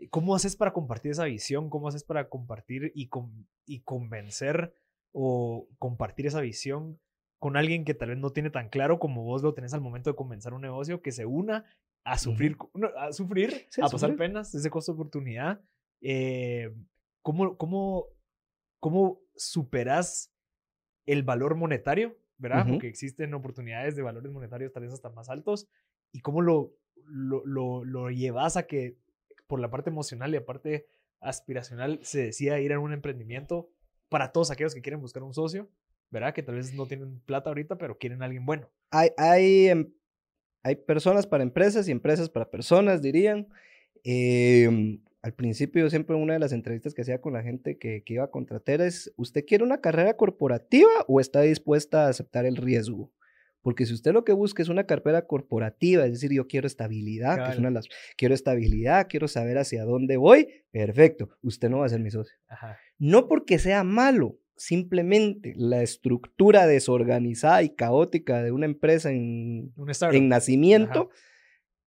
[0.10, 1.70] ¿Cómo haces para compartir esa visión?
[1.70, 3.10] ¿Cómo haces para compartir y,
[3.66, 4.74] y convencer
[5.12, 7.00] o compartir esa visión
[7.40, 10.10] con alguien que tal vez no tiene tan claro como vos lo tenés al momento
[10.10, 11.66] de comenzar un negocio, que se una
[12.08, 12.58] a sufrir,
[12.98, 15.62] a sufrir, a, pasar penas, ese costo de oportunidad.
[16.00, 16.74] Eh,
[17.22, 18.08] ¿cómo, cómo,
[18.80, 20.34] ¿Cómo superas
[21.06, 22.18] el valor monetario?
[22.38, 22.66] ¿Verdad?
[22.70, 25.68] Porque existen oportunidades de valores monetarios tal vez hasta más altos.
[26.14, 28.98] ¿Y cómo lo, lo, lo, lo llevas a que
[29.48, 30.88] por la parte emocional y la parte
[31.20, 33.70] aspiracional se decida ir a un emprendimiento
[34.08, 35.70] para todos aquellos que quieren buscar un socio?
[36.10, 36.34] ¿Verdad?
[36.34, 38.70] Que tal vez no tienen plata ahorita, pero quieren a alguien bueno.
[38.92, 39.92] Hay, hay em,
[40.68, 43.48] hay personas para empresas y empresas para personas, dirían.
[44.04, 48.14] Em, al principio, siempre una de las entrevistas que hacía con la gente que, que,
[48.14, 52.58] iba a contratar es, ¿usted quiere una carrera corporativa o está dispuesta a aceptar el
[52.58, 53.12] riesgo?
[53.62, 57.46] Porque si usted lo que busca es una cartera corporativa, es decir, yo quiero estabilidad,
[57.46, 61.80] que es una de las, quiero estabilidad, quiero saber hacia dónde voy, perfecto, usted no
[61.80, 62.38] va a ser mi socio.
[62.98, 69.74] No porque sea malo, simplemente la estructura desorganizada y caótica de una empresa en,
[70.12, 71.10] en nacimiento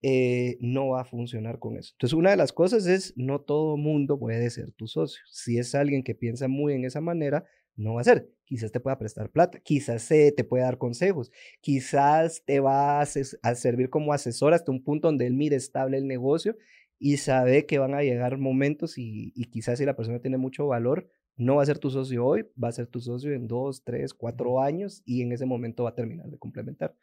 [0.03, 1.93] eh, no va a funcionar con eso.
[1.93, 5.21] Entonces, una de las cosas es, no todo mundo puede ser tu socio.
[5.31, 7.45] Si es alguien que piensa muy en esa manera,
[7.77, 8.31] no va a ser.
[8.45, 11.31] Quizás te pueda prestar plata, quizás te puede dar consejos,
[11.61, 16.07] quizás te va a, servir como asesor hasta un punto donde él mire estable el
[16.07, 16.57] negocio
[16.99, 20.67] y sabe que van a llegar momentos y, y quizás si la persona tiene mucho
[20.67, 23.83] valor, no va a ser tu socio hoy, va a ser tu socio en dos,
[23.85, 26.95] tres, cuatro años y en ese momento va a terminar de complementar.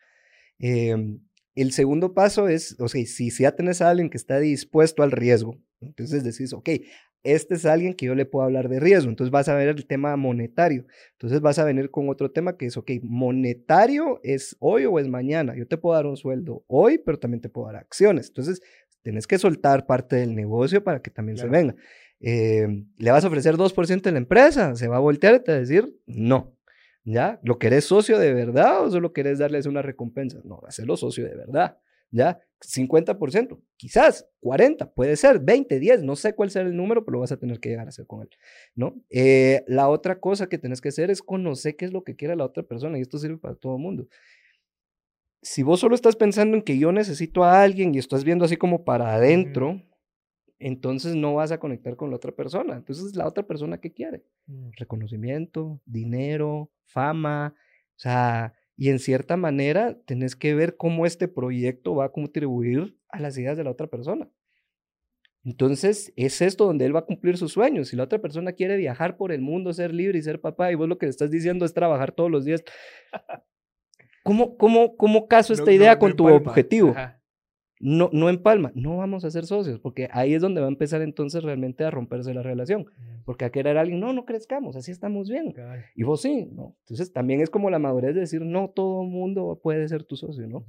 [0.60, 1.20] Em,
[1.56, 5.02] el segundo paso es, o sea, si, si ya tenés a alguien que está dispuesto
[5.02, 6.70] al riesgo, entonces decís, ok,
[7.24, 9.86] este es alguien que yo le puedo hablar de riesgo, entonces vas a ver el
[9.86, 14.86] tema monetario, entonces vas a venir con otro tema que es, ok, monetario es hoy
[14.86, 17.78] o es mañana, yo te puedo dar un sueldo hoy, pero también te puedo dar
[17.78, 18.62] acciones, entonces
[19.02, 21.76] tienes que soltar parte del negocio para que también se venga.
[22.20, 24.76] Eh, ¿Le vas a ofrecer 2% de la empresa?
[24.76, 26.56] Se va a voltear y te va a decir, no.
[27.04, 27.40] ¿Ya?
[27.44, 30.40] ¿Lo querés socio de verdad o solo querés darles una recompensa?
[30.44, 31.78] No, hacerlo socio de verdad.
[32.12, 32.40] ¿Ya?
[32.62, 37.20] 50%, quizás 40, puede ser 20, 10, no sé cuál será el número, pero lo
[37.20, 38.30] vas a tener que llegar a hacer con él,
[38.76, 38.96] ¿no?
[39.10, 42.36] Eh, la otra cosa que tenés que hacer es conocer qué es lo que quiere
[42.36, 44.08] la otra persona y esto sirve para todo el mundo.
[45.44, 48.58] Si vos solo estás pensando en que yo necesito a alguien y estás viendo así
[48.58, 49.82] como para adentro,
[50.60, 52.76] entonces no vas a conectar con la otra persona.
[52.76, 54.24] Entonces, la otra persona, ¿qué quiere?
[54.48, 54.70] Mm.
[54.78, 57.54] Reconocimiento, dinero, fama,
[57.96, 62.96] o sea, y en cierta manera tenés que ver cómo este proyecto va a contribuir
[63.10, 64.30] a las ideas de la otra persona.
[65.44, 67.88] Entonces, es esto donde él va a cumplir sus sueños.
[67.88, 70.76] Si la otra persona quiere viajar por el mundo, ser libre y ser papá, y
[70.76, 72.64] vos lo que le estás diciendo es trabajar todos los días,
[74.24, 76.94] ¿cómo, cómo, cómo caso esta idea con tu objetivo?
[77.80, 81.02] No, no empalma, no vamos a ser socios, porque ahí es donde va a empezar
[81.02, 82.88] entonces realmente a romperse la relación,
[83.26, 85.54] porque a querer a alguien, no, no crezcamos, así estamos bien,
[85.96, 86.76] y vos sí, ¿no?
[86.82, 90.48] Entonces también es como la madurez de decir, no todo mundo puede ser tu socio,
[90.48, 90.66] ¿no?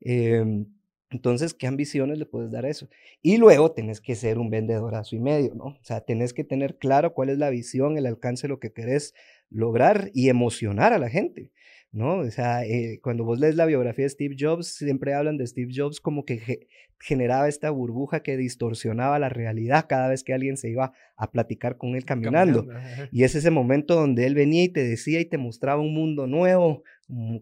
[0.00, 0.66] Em,
[1.10, 2.88] entonces, ¿qué ambiciones le puedes dar a eso?
[3.22, 5.64] Y luego tenés que ser un vendedorazo y medio, ¿no?
[5.64, 9.14] O sea, tenés que tener claro cuál es la visión, el alcance lo que querés
[9.48, 11.50] lograr y emocionar a la gente.
[11.92, 12.18] ¿No?
[12.18, 15.72] O sea, eh, cuando vos lees la biografía de Steve Jobs, siempre hablan de Steve
[15.74, 16.68] Jobs como que
[17.00, 21.76] generaba esta burbuja que distorsionaba la realidad cada vez que alguien se iba a platicar
[21.76, 22.66] con él caminando.
[23.12, 26.26] Y es ese momento donde él venía y te decía y te mostraba un mundo
[26.26, 26.82] nuevo,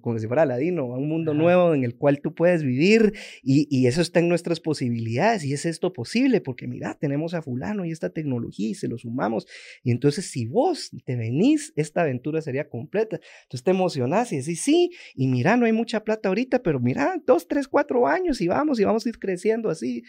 [0.00, 3.86] como si fuera Ladino, un mundo nuevo en el cual tú puedes vivir y, y,
[3.86, 7.90] eso está en nuestras posibilidades y es esto posible porque mira, tenemos a fulano y
[7.90, 9.46] esta tecnología y se lo sumamos
[9.82, 13.20] y entonces si vos te venís, esta aventura sería completa.
[13.42, 17.20] Entonces te emocionás y decís, sí, y mira, no hay mucha plata ahorita, pero mira,
[17.26, 20.02] dos, tres, cuatro años y vamos y vamos a ir creciendo así.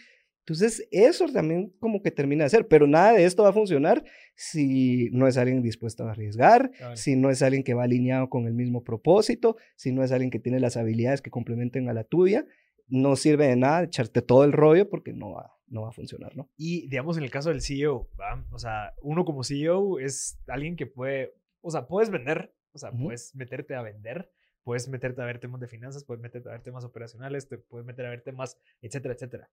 [0.48, 4.02] Entonces, eso también como que termina de ser, pero nada de esto va a funcionar
[4.34, 8.46] si no es alguien dispuesto a arriesgar, si no es alguien que va alineado con
[8.46, 12.02] el mismo propósito, si no es alguien que tiene las habilidades que complementen a la
[12.02, 12.46] tuya,
[12.86, 16.34] no sirve de nada echarte todo el rollo porque no va, no va a funcionar,
[16.34, 16.48] ¿no?
[16.56, 18.42] Y digamos en el caso del CEO, ¿va?
[18.50, 22.90] O sea, uno como CEO es alguien que puede, o sea, puedes vender, o sea,
[22.90, 24.32] puedes meterte a vender,
[24.62, 27.86] puedes meterte a ver temas de finanzas, puedes meterte a ver temas operacionales, te puedes
[27.86, 29.50] meter a ver temas, etcétera, etcétera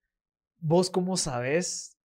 [0.59, 1.97] vos cómo sabes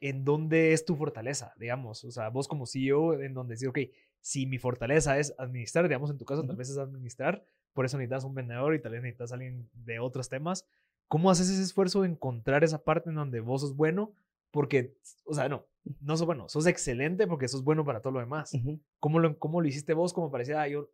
[0.00, 3.78] en dónde es tu fortaleza, digamos, o sea, vos como CEO, en donde decir, ok,
[4.20, 7.96] si mi fortaleza es administrar, digamos, en tu caso tal vez es administrar, por eso
[7.96, 10.66] necesitas un vendedor y tal vez necesitas alguien de otros temas,
[11.08, 14.14] ¿cómo haces ese esfuerzo de encontrar esa parte en donde vos sos bueno?
[14.50, 15.66] Porque, o sea, no,
[16.00, 18.52] no sos bueno, sos excelente porque sos bueno para todo lo demás.
[18.98, 20.12] ¿Cómo, lo, ¿Cómo lo hiciste vos?
[20.12, 20.90] Como parecía, ah, yo,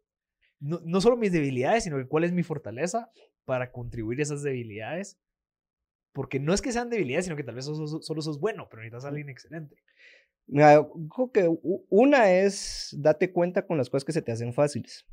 [0.60, 3.10] no, no solo mis debilidades, sino que cuál es mi fortaleza
[3.44, 5.18] para contribuir a esas debilidades
[6.12, 9.04] porque no es que sean debilidades, sino que tal vez solo, sos bueno, pero necesitas
[9.04, 9.76] a alguien excelente.
[10.46, 11.50] Mira, creo que
[11.88, 15.06] una es date cuenta con las cosas que se te hacen fáciles.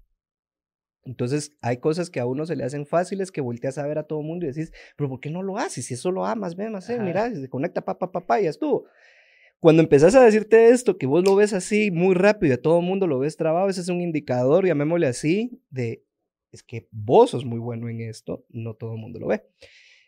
[1.06, 4.04] Entonces, hay cosas que a uno se le hacen fáciles que volteas a ver a
[4.04, 5.86] todo el mundo y decís, pero ¿por qué no lo haces?
[5.86, 8.86] Si eso lo amas, ven, no sé, mira, se conecta, papá, papá, y ya estuvo.
[9.60, 12.80] Cuando empezás a decirte esto, que vos lo ves así muy rápido y a todo
[12.80, 16.04] el mundo lo ves trabado, ese es un indicador, llamémosle así, de
[16.52, 19.44] es que vos sos muy bueno en esto, no todo el mundo lo ve.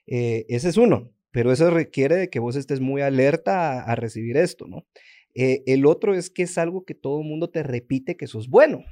[0.08, 4.38] Eh, ese es uno, pero eso requiere de que vos estés muy alerta a, recibir
[4.38, 4.86] esto, ¿no?
[5.34, 8.50] Eh, el otro es que es algo que todo el mundo te repite que sos
[8.50, 8.84] bueno,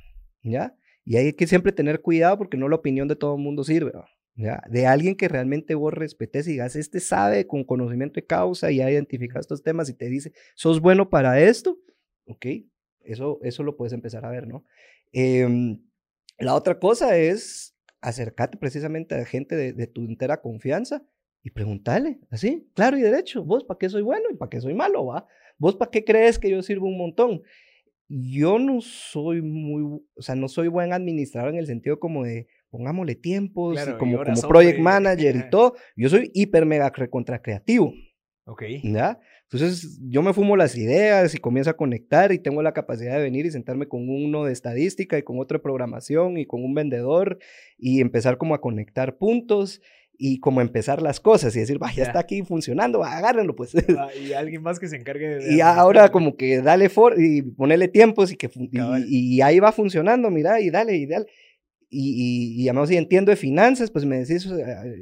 [0.42, 0.76] ¿ya?
[1.04, 3.92] Y hay que siempre tener cuidado porque no la opinión de todo el mundo sirve,
[4.36, 4.62] ¿ya?
[4.70, 8.82] De alguien que realmente vos respetes y digas, este sabe con conocimiento de causa y
[8.82, 11.78] ha identificado estos temas y te dice, sos bueno para esto,
[12.26, 12.46] ok,
[13.04, 14.64] eso, eso lo puedes empezar a ver, ¿no?
[15.12, 15.82] Em,
[16.38, 21.04] la otra cosa es acercate precisamente a gente de, tu entera confianza
[21.44, 24.74] y preguntarle, así, claro y derecho, vos para qué soy bueno y para qué soy
[24.74, 25.28] malo, va.
[25.58, 27.42] Vos para qué crees que yo sirvo un montón.
[28.08, 32.48] Yo no soy muy, o sea, no soy buen administrador en el sentido como de,
[32.70, 35.76] pongámosle tiempos, como, como project manager y todo.
[35.96, 37.94] Yo soy hiper mega recontra creativo.
[38.46, 38.64] Ok.
[38.84, 39.20] ¿Ya?
[39.52, 43.24] Entonces yo me fumo las ideas y comienzo a conectar y tengo la capacidad de
[43.24, 46.76] venir y sentarme con uno de estadística y con otro de programación y con un
[46.76, 47.40] vendedor
[47.76, 49.82] y empezar como a conectar puntos
[50.20, 53.74] y como empezar las cosas y decir, vaya, ya está aquí funcionando, agárrenlo pues.
[54.24, 55.56] y alguien más que se encargue de...
[55.56, 58.52] y ahora como que dale for y ponerle tiempos y que
[59.08, 61.26] y, ahí va funcionando, mira, y dale, y dale.
[61.90, 62.12] Y,
[62.60, 64.48] y, y además si entiendo de finanzas, pues me decís,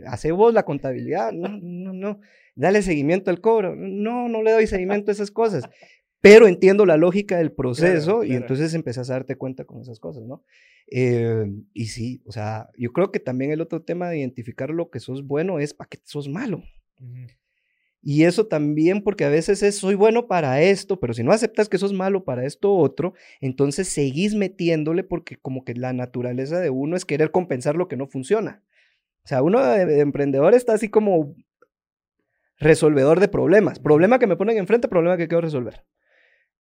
[0.06, 2.22] hace vos la contabilidad, no, no, no
[2.58, 3.76] dale seguimiento al cobro.
[3.76, 5.64] No, no le doy seguimiento a esas cosas.
[6.20, 10.24] Pero entiendo la lógica del proceso y entonces empezás a darte cuenta con esas cosas,
[10.24, 10.44] ¿no?
[10.90, 14.90] Eh, y sí, o sea, yo creo que también el otro tema de identificar lo
[14.90, 16.64] que sos bueno es para qué sos malo.
[18.02, 21.68] Y eso también porque a veces es, soy bueno para esto, pero si no aceptas
[21.70, 26.70] que sos malo para esto otro, entonces seguís metiéndole porque como que la naturaleza de
[26.70, 28.64] uno es querer compensar lo que no funciona.
[29.26, 31.36] O sea, uno de emprendedor está así como
[32.60, 33.80] resolvedor de problemas.
[33.80, 35.86] Problema que me ponen enfrente, problema que quiero resolver.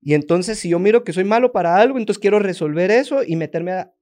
[0.01, 3.35] Y entonces, si yo miro que soy malo para algo, entonces quiero resolver eso y
[3.35, 3.93] meterme a...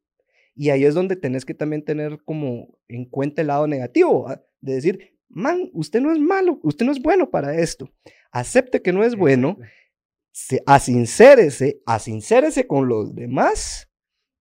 [0.53, 4.27] Y ahí es donde tenés que también tener como en cuenta el lado negativo,
[4.61, 7.89] de decir, man, usted no es malo, usted no es bueno para esto.
[8.31, 9.57] Acepte que no es bueno,
[10.31, 13.89] se, asincérese, asincérese con los demás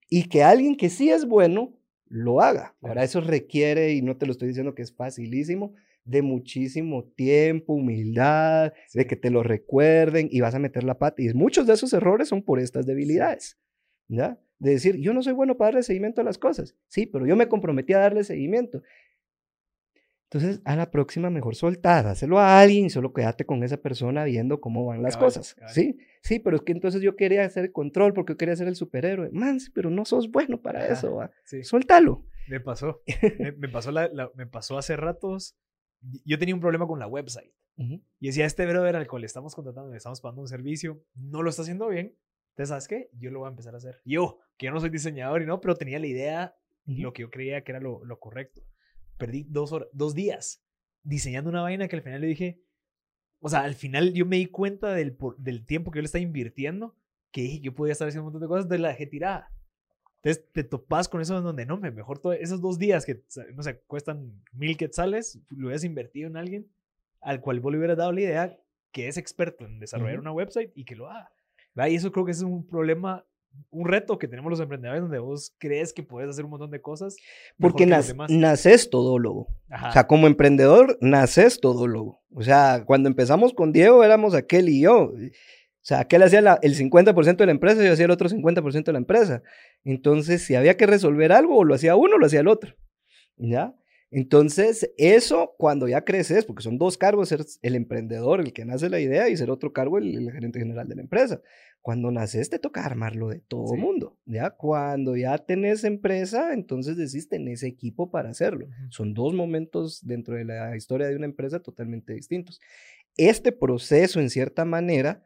[0.09, 2.77] y que alguien que sí es bueno lo haga.
[2.83, 7.75] Ahora, eso requiere, y no te lo estoy diciendo que es facilísimo, de muchísimo tiempo,
[7.75, 11.23] humildad, de que te lo recuerden y vas a meter la pata.
[11.23, 13.59] Y muchos de esos errores son por estas debilidades,
[14.09, 14.38] ¿ya?
[14.59, 16.77] De decir, yo no soy bueno para darle seguimiento a las cosas.
[16.88, 18.83] Sí, pero yo me comprometí a darle seguimiento.
[20.31, 24.25] Entonces, a la próxima mejor soltar, hazlo a alguien y solo quédate con esa persona
[24.25, 25.55] viendo cómo van las cosas.
[25.69, 28.67] Sí, sí, pero es que entonces yo quería hacer el control porque yo quería ser
[28.67, 29.31] el superhéroe.
[29.33, 31.31] Man, pero no sos bueno para eso, ¿va?
[31.62, 32.27] Suéltalo.
[32.49, 33.03] Me pasó.
[33.59, 33.93] me, pasó
[34.35, 35.57] me pasó hace ratos
[36.25, 37.53] yo tenía un problema con la website.
[37.77, 41.43] Y decía, este brother al cual le estamos contratando, le estamos pagando un servicio, no
[41.43, 42.17] lo está haciendo bien.
[42.51, 43.11] Entonces, ¿sabes qué?
[43.19, 44.01] Yo lo voy a empezar a hacer.
[44.05, 47.31] Yo, que yo no soy diseñador y no, pero tenía la idea, lo que yo
[47.31, 48.62] creía que era lo, lo correcto.
[49.17, 50.64] Perdí dos, horas, dos días
[51.03, 52.61] diseñando una vaina que al final le dije,
[53.40, 56.23] o sea, al final yo me di cuenta del, del tiempo que yo le estaba
[56.23, 56.97] invirtiendo,
[57.31, 59.51] que yo podía estar haciendo un montón de cosas, entonces la dejé tirada.
[60.25, 63.23] Entonces te topas con eso en donde no, me mejor todo, esos dos días que,
[63.55, 66.67] no sé, cuestan mil quetzales, lo hubieras invertido en alguien
[67.21, 68.59] al cual vos le hubieras dado la idea
[68.91, 71.31] que es experto en desarrollar una website y que lo haga.
[71.89, 73.27] Y eso creo que es un problema,
[73.71, 76.81] un reto que tenemos los emprendedores donde vos crees que puedes hacer un montón de
[76.81, 77.17] cosas.
[77.59, 79.49] Porque naces todólogo.
[79.69, 82.23] O sea, como emprendedor, naces todólogo.
[82.33, 85.13] O sea, cuando empezamos con Diego éramos aquel y yo.
[85.85, 88.85] O sea, aquel hacía el 50% de la empresa y yo hacía el otro 50%
[88.85, 89.42] de la empresa.
[89.85, 92.75] Entonces, si había que resolver algo, o lo hacía uno o lo hacía el otro.
[93.37, 93.75] ¿Ya?
[94.11, 98.88] Entonces, eso cuando ya creces, porque son dos cargos, ser el emprendedor, el que nace
[98.88, 101.42] la idea, y ser otro cargo, el, gerente general de la empresa.
[101.83, 104.16] Cuando naces, te toca armarlo de todo el mundo.
[104.25, 104.53] ¿ya?
[104.53, 108.68] Cuando ya tenés empresa, entonces decís, tenés equipo para hacerlo.
[108.88, 112.59] Son dos momentos dentro de la historia de una empresa totalmente distintos.
[113.18, 115.23] Este proceso, en cierta manera,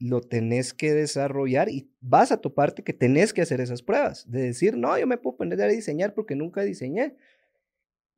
[0.00, 4.40] lo tenés que desarrollar y vas a toparte que tenés que hacer esas pruebas, de
[4.40, 7.16] decir, no, yo me puedo poner a diseñar porque nunca diseñé.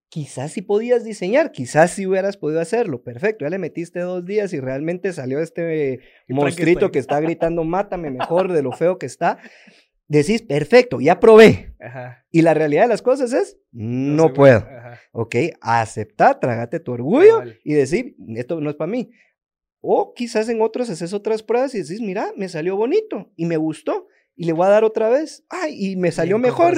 [0.08, 4.52] Quizás si podías diseñar, quizás si hubieras podido hacerlo, perfecto, ya le metiste dos días
[4.52, 9.38] y realmente salió este monstruito que está gritando, mátame mejor de lo feo que está.
[10.06, 11.74] Decís, perfecto, ya probé.
[12.30, 14.66] Y la realidad de las cosas es, no, puedo.
[15.10, 19.10] Ok, acepta, trágate tu orgullo y decir, esto no es para mí.
[19.82, 23.56] O quizás en otros haces otras pruebas y decís, mira, me salió bonito y me
[23.56, 26.74] gustó y le voy a dar otra vez, ay, y me salió mejor.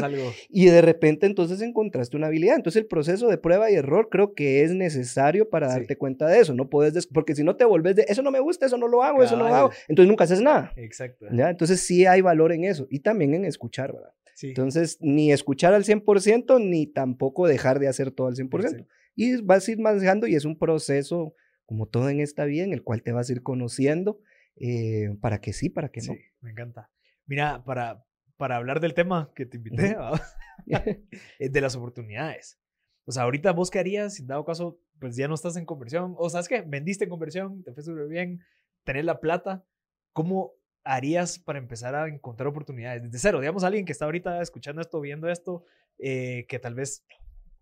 [0.49, 2.57] Y de repente entonces encontraste una habilidad.
[2.57, 6.41] Entonces el proceso de prueba y error creo que es necesario para darte cuenta de
[6.41, 6.55] eso.
[6.55, 9.03] No puedes, porque si no te volvés de, eso no me gusta, eso no lo
[9.05, 10.73] hago, eso no lo hago, entonces nunca haces nada.
[10.77, 11.27] Exacto.
[11.31, 11.51] ¿ya?
[11.51, 14.13] Entonces sí hay valor en eso y también en escuchar, ¿verdad?
[14.43, 18.87] Entonces ni escuchar al 100% ni tampoco dejar de hacer todo al 100%.
[19.15, 21.35] Y vas a ir manejando y es un proceso
[21.67, 24.21] como todo en esta vida, en el cual te vas a ir conociendo,
[24.57, 26.15] eh, para que sí, para que no.
[26.41, 26.91] me encanta.
[27.27, 28.05] Mira, para,
[28.37, 29.97] para hablar del tema que te invité,
[31.39, 32.59] de las oportunidades.
[33.07, 36.15] O sea, ahorita vos qué harías, si dado caso, pues ya no estás en conversión,
[36.17, 38.41] o sabes que vendiste en conversión, te fue súper bien,
[38.85, 39.65] tenés la plata,
[40.13, 40.53] ¿cómo
[40.85, 43.41] harías para empezar a encontrar oportunidades desde cero?
[43.41, 45.65] Digamos, alguien que está ahorita escuchando esto, viendo esto,
[45.99, 47.05] eh, que tal vez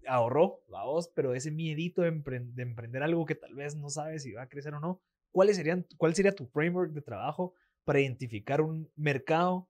[0.06, 4.42] ahorró, vos, pero ese miedito de, emprender algo que tal vez no sabes si va
[4.42, 5.00] a crecer o no,
[5.30, 9.68] ¿cuáles serían, ¿cuál sería tu framework de trabajo para identificar un mercado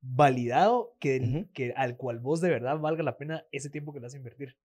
[0.00, 4.06] validado que, que, al cual vos de verdad valga la pena ese tiempo que le
[4.06, 4.56] vas a invertir?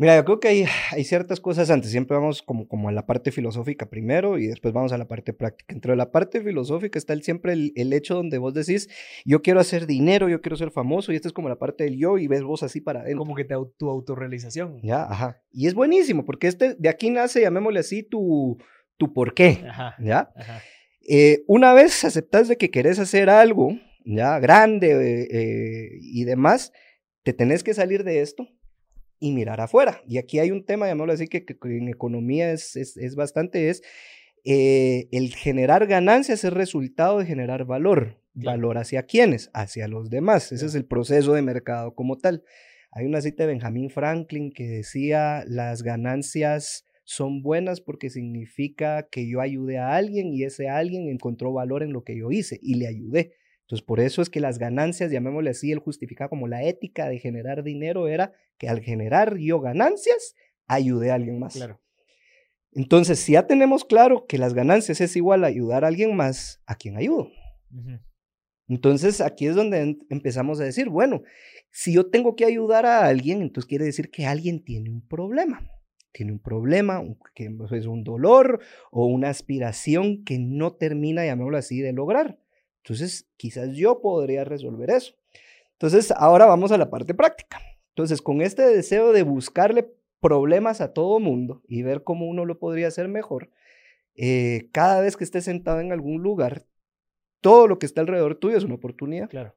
[0.00, 1.90] Mira, yo creo que hay, hay ciertas cosas antes.
[1.90, 5.34] Siempre vamos como, como a la parte filosófica primero y después vamos a la parte
[5.34, 5.74] práctica.
[5.74, 8.88] Entre la parte filosófica está el, siempre el, hecho donde vos decís,
[9.26, 11.98] yo quiero hacer dinero, yo quiero ser famoso y esta es como la parte del
[11.98, 13.18] yo y ves vos así para adentro.
[13.18, 14.80] Como que te, tu autorrealización.
[14.82, 15.42] Ya, ajá.
[15.52, 18.56] Y es buenísimo porque este, de aquí nace, llamémosle así, tu,
[18.96, 19.62] tu por qué.
[19.68, 19.96] Ajá.
[20.00, 20.32] ¿Ya?
[20.34, 20.62] Ajá.
[21.10, 23.76] Eh, una vez aceptas de que querés hacer algo,
[24.06, 26.72] ya, grande eh, eh, y demás,
[27.22, 28.48] te tenés que salir de esto
[29.20, 30.02] y mirar afuera.
[30.08, 33.82] Y aquí hay un tema, llamémoslo así, que, que en economía es, es, bastante, es
[34.44, 38.16] eh, el generar ganancias es resultado de generar valor.
[38.32, 39.50] ¿Valor hacia quiénes?
[39.52, 40.52] Hacia los demás.
[40.52, 42.42] Ese es el proceso de mercado como tal.
[42.92, 49.28] Hay una cita de Benjamin Franklin que decía, las ganancias son buenas porque significa que
[49.28, 52.76] yo ayudé a alguien y ese alguien encontró valor en lo que yo hice y
[52.76, 53.34] le ayudé.
[53.70, 57.20] Entonces, por eso es que las ganancias, llamémosle así, él justificaba como la ética de
[57.20, 60.34] generar dinero era que al generar yo ganancias,
[60.66, 61.54] ayudé a alguien más.
[61.54, 61.80] Claro.
[62.72, 66.60] Entonces, si ya tenemos claro que las ganancias es igual a ayudar a alguien más,
[66.66, 67.30] ¿a quién ayudo?
[68.66, 71.22] Entonces, aquí es donde empezamos a decir, bueno,
[71.70, 75.70] si yo tengo que ayudar a alguien, entonces quiere decir que alguien tiene un problema.
[76.10, 77.04] Tiene un problema,
[77.36, 78.58] que es un dolor
[78.90, 82.40] o una aspiración que no termina, llamémoslo así, de lograr.
[82.82, 85.14] Entonces, quizás yo podría resolver eso.
[85.72, 87.60] Entonces, ahora vamos a la parte práctica.
[87.90, 92.58] Entonces, con este deseo de buscarle problemas a todo mundo y ver cómo uno lo
[92.58, 93.50] podría hacer mejor,
[94.14, 96.66] eh, cada vez que estés sentado en algún lugar,
[97.40, 99.28] todo lo que está alrededor tuyo es una oportunidad.
[99.28, 99.56] Claro.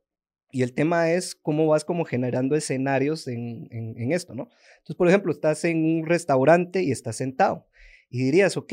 [0.51, 4.49] Y el tema es cómo vas como generando escenarios en, en, esto, ¿no?
[4.73, 7.67] Entonces, por ejemplo, estás en un restaurante y estás sentado
[8.09, 8.71] y dirías, ok,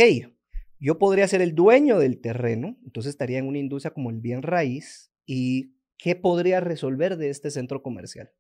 [0.81, 4.43] yo podría ser el dueño del terreno, entonces estaría en una industria como el bien
[4.43, 8.33] raíz y qué podría resolver de este centro comercial.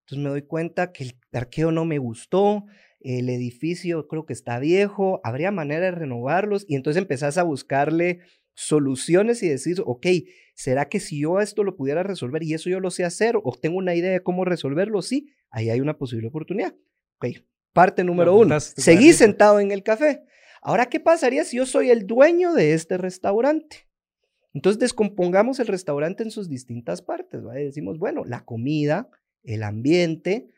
[0.00, 2.64] Entonces me doy cuenta que el parqueo no me gustó,
[3.00, 8.20] el edificio creo que está viejo, habría manera de renovarlos y entonces empezás a buscarle
[8.54, 10.06] soluciones y decir, ok,
[10.54, 13.58] ¿será que si yo esto lo pudiera resolver y eso yo lo sé hacer o
[13.60, 15.02] tengo una idea de cómo resolverlo?
[15.02, 16.74] Sí, ahí hay una posible oportunidad.
[17.18, 17.38] Ok,
[17.72, 20.22] parte número uno, seguí sentado en el café.
[20.62, 23.88] Ahora, ¿qué pasaría si yo soy el dueño de este restaurante?
[24.54, 27.42] Entonces descompongamos el restaurante en sus distintas partes.
[27.52, 29.10] Decimos, bueno, la comida,
[29.42, 30.48] el ambiente,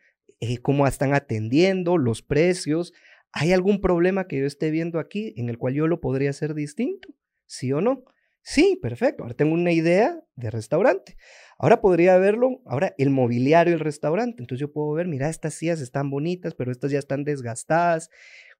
[0.40, 2.92] eh, cómo están atendiendo, los precios.
[3.32, 6.52] ¿Hay algún problema que yo esté viendo aquí en el cual yo lo podría hacer
[6.54, 7.08] distinto?
[7.46, 8.04] ¿Sí o no?
[8.42, 9.22] Sí, perfecto.
[9.22, 11.16] Ahora tengo una idea de restaurante.
[11.56, 14.42] Ahora podría verlo, ahora el mobiliario del restaurante.
[14.42, 18.10] Entonces yo puedo ver, mira, estas sillas están bonitas, pero estas ya están desgastadas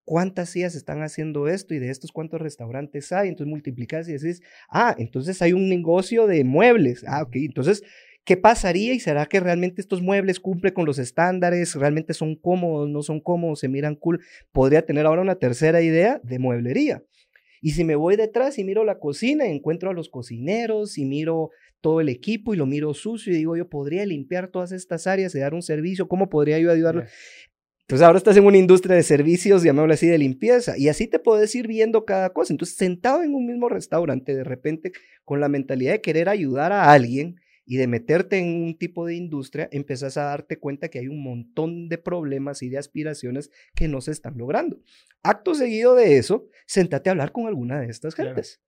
[0.04, 3.28] cuántas sillas están haciendo esto y de estos cuántos restaurantes hay.
[3.28, 7.04] Entonces multiplicas y decís, ah, entonces hay un negocio de muebles.
[7.06, 7.82] Ah, ok, entonces,
[8.24, 11.74] ¿qué pasaría y será que realmente estos muebles cumplen con los estándares?
[11.74, 12.88] ¿Realmente son cómodos?
[12.88, 13.60] ¿No son cómodos?
[13.60, 14.20] ¿Se miran cool?
[14.52, 17.02] Podría tener ahora una tercera idea de mueblería.
[17.60, 21.48] Y si me voy detrás y miro la cocina, encuentro a los cocineros y miro
[21.80, 25.34] todo el equipo y lo miro sucio y digo, yo podría limpiar todas estas áreas
[25.34, 27.04] y dar un servicio, ¿cómo podría yo ayudarlo?
[27.84, 31.18] Entonces ahora estás en una industria de servicios, llamémoslo así, de limpieza, y así te
[31.18, 32.54] puedes ir viendo cada cosa.
[32.54, 36.90] Entonces, sentado en un mismo restaurante, de repente, con la mentalidad de querer ayudar a
[36.92, 41.08] alguien y de meterte en un tipo de industria, empezás a darte cuenta que hay
[41.08, 44.80] un montón de problemas y de aspiraciones que no se están logrando.
[45.22, 48.62] Acto seguido de eso, sentate a hablar con alguna de estas gentes.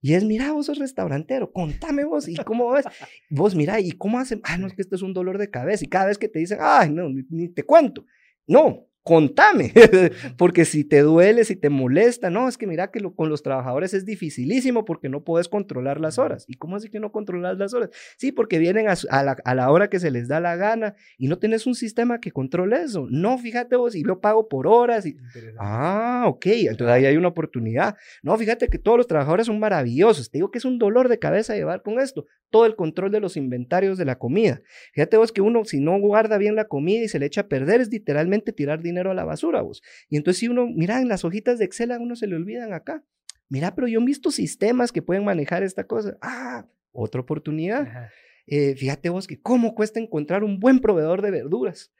[0.00, 2.86] Y es, mira, vos sos restaurantero, contame vos, ¿y cómo ves?
[3.28, 4.40] Vos, mira, ¿y cómo hacen?
[4.44, 5.84] Ah, no, es que esto es un dolor de cabeza.
[5.84, 8.06] Y cada vez que te dicen, ay, no, ni te cuento.
[8.46, 9.70] No, contame,
[10.38, 13.92] porque si te duele, si te molesta, no, es que mira que con los trabajadores
[13.92, 16.46] es dificilísimo porque no puedes controlar las horas.
[16.48, 17.90] ¿Y cómo es que no controlas las horas?
[18.16, 21.66] Sí, porque vienen a, la, hora que se les da la gana y no tienes
[21.66, 23.06] un sistema que controle eso.
[23.10, 25.04] No, fíjate vos, y yo pago por horas.
[25.04, 25.16] Y...
[25.58, 27.96] Ah, ok, entonces ahí hay una oportunidad.
[28.22, 30.30] No, fíjate que todos los trabajadores son maravillosos.
[30.30, 33.20] Te digo que es un dolor de cabeza llevar con esto, todo el control de
[33.20, 34.62] los inventarios de la comida.
[34.94, 37.48] Fíjate vos que uno, si no guarda bien la comida y se le echa a
[37.48, 39.82] perder, es literalmente tirar dinero dinero a la basura, vos.
[40.08, 42.72] Y entonces si uno, mira, en las hojitas de Excel a uno se le olvidan
[42.72, 43.04] acá.
[43.48, 46.16] Mira, pero yo he visto sistemas que pueden manejar esta cosa.
[46.20, 48.10] Ah, otra oportunidad.
[48.46, 51.92] Eh, fíjate vos que cómo cuesta encontrar un buen proveedor de verduras.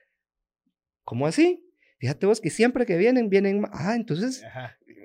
[1.04, 1.64] ¿Cómo así?
[1.98, 4.44] Fíjate vos que siempre que vienen, vienen, ah, entonces,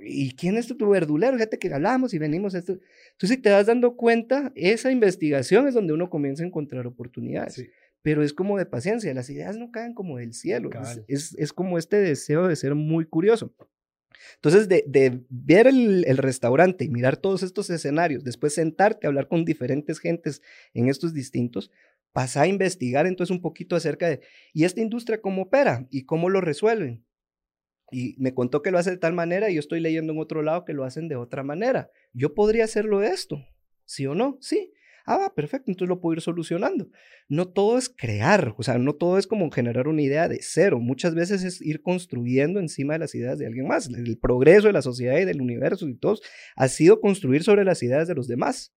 [0.04, 1.34] ¿y quién es tu verdulero?
[1.34, 2.56] Fíjate que hablamos y venimos.
[2.56, 2.74] Esto.
[2.74, 7.70] Entonces, si te das dando cuenta, esa investigación es donde uno comienza a encontrar oportunidades.
[8.02, 10.70] Pero es como de paciencia, las ideas no caen como del cielo,
[11.08, 13.54] es, es, como este deseo de ser muy curioso.
[14.36, 19.10] Entonces, de, de ver el, el, restaurante y mirar todos estos escenarios, después sentarte a
[19.10, 20.42] hablar con diferentes gentes
[20.74, 21.72] en estos distintos,
[22.12, 24.22] pasa a investigar entonces un poquito acerca de,
[24.54, 25.88] ¿y esta industria cómo opera?
[25.90, 27.06] ¿Y cómo lo resuelven?
[27.92, 30.42] Y me contó que lo hace de tal manera y yo estoy leyendo en otro
[30.42, 31.90] lado que lo hacen de otra manera.
[32.14, 33.46] Yo podría hacerlo de esto,
[33.86, 34.38] ¿sí o no?
[34.42, 34.74] Sí.
[35.12, 36.88] Ah, va, perfecto, entonces lo puedo ir solucionando.
[37.30, 40.80] No todo es crear, o sea, no todo es como generar una idea de cero.
[40.80, 43.90] Muchas veces es ir construyendo encima de las ideas de alguien más.
[43.90, 46.22] El progreso de la sociedad y del universo y todos
[46.56, 48.72] ha sido construir sobre las ideas de los demás.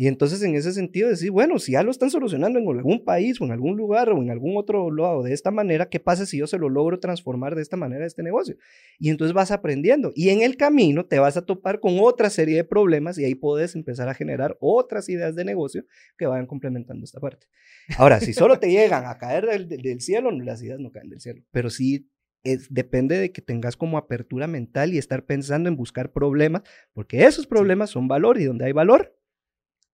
[0.00, 3.40] Y entonces en ese sentido decir, bueno, si ya lo están solucionando en algún país
[3.40, 6.38] o en algún lugar o en algún otro lado de esta manera, ¿qué pasa si
[6.38, 8.56] yo se lo logro transformar de esta manera este negocio?
[9.00, 12.54] Y entonces vas aprendiendo y en el camino te vas a topar con otra serie
[12.54, 15.84] de problemas y ahí puedes empezar a generar otras ideas de negocio
[16.16, 17.48] que vayan complementando esta parte.
[17.96, 21.20] Ahora, si solo te llegan a caer del, del cielo, las ideas no caen del
[21.20, 22.08] cielo, pero sí
[22.44, 27.24] es, depende de que tengas como apertura mental y estar pensando en buscar problemas, porque
[27.24, 29.17] esos problemas son valor y donde hay valor,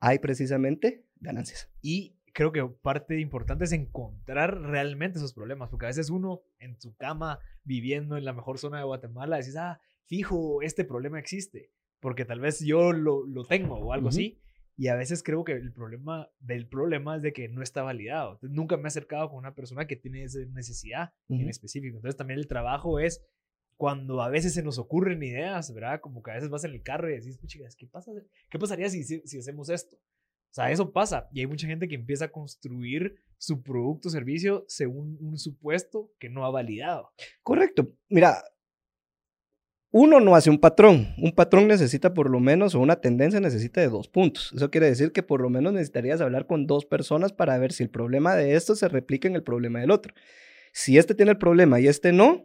[0.04, 1.70] hay precisamente ganancias.
[1.80, 6.78] Y creo que parte importante es encontrar realmente esos problemas, porque a veces uno en
[6.78, 11.70] su cama, viviendo en la mejor zona de Guatemala, decís, ah, fijo, este problema existe,
[12.00, 14.38] porque tal vez yo lo, lo tengo o algo así.
[14.76, 18.38] Y a veces creo que el problema del problema es de que no está validado.
[18.42, 21.96] nunca me he acercado con una persona que tiene esa necesidad en específico.
[21.96, 23.24] Entonces también el trabajo es
[23.76, 26.00] cuando a veces se nos ocurren ideas, ¿verdad?
[26.00, 28.12] Como que a veces vas en el carro y decís, chicas, ¿qué, pasa?
[28.50, 29.96] ¿qué pasaría si, si, hacemos esto?
[29.96, 31.28] O sea, eso pasa.
[31.32, 36.12] Y hay mucha gente que empieza a construir su producto o servicio según un supuesto
[36.18, 37.10] que no ha validado.
[37.42, 37.92] Correcto.
[38.08, 38.42] Mira,
[39.90, 41.14] uno no hace un patrón.
[41.18, 44.52] Un patrón necesita por lo menos, o una tendencia necesita de dos puntos.
[44.54, 47.82] Eso quiere decir que por lo menos necesitarías hablar con dos personas para ver si
[47.82, 50.12] el problema de esto se replica en el problema del otro.
[50.72, 52.44] Si este tiene el problema y este no,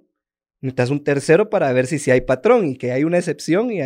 [0.62, 3.80] Necesitas un tercero para ver si, si hay patrón y que hay una excepción y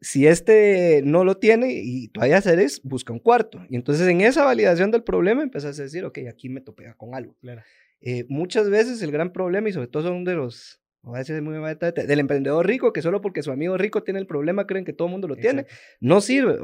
[0.00, 3.64] si este no lo tiene y todavía haces, busca un cuarto.
[3.68, 7.14] Y entonces en esa validación del problema empezás a decir, ok, aquí me topé con
[7.14, 7.34] algo.
[7.40, 7.62] Claro.
[8.00, 11.54] Eh, muchas veces el gran problema, y sobre todo son de los, a veces muy
[11.54, 15.08] del emprendedor rico, que solo porque su amigo rico tiene el problema creen que todo
[15.08, 15.66] el mundo lo tiene,
[16.00, 16.58] no sirve.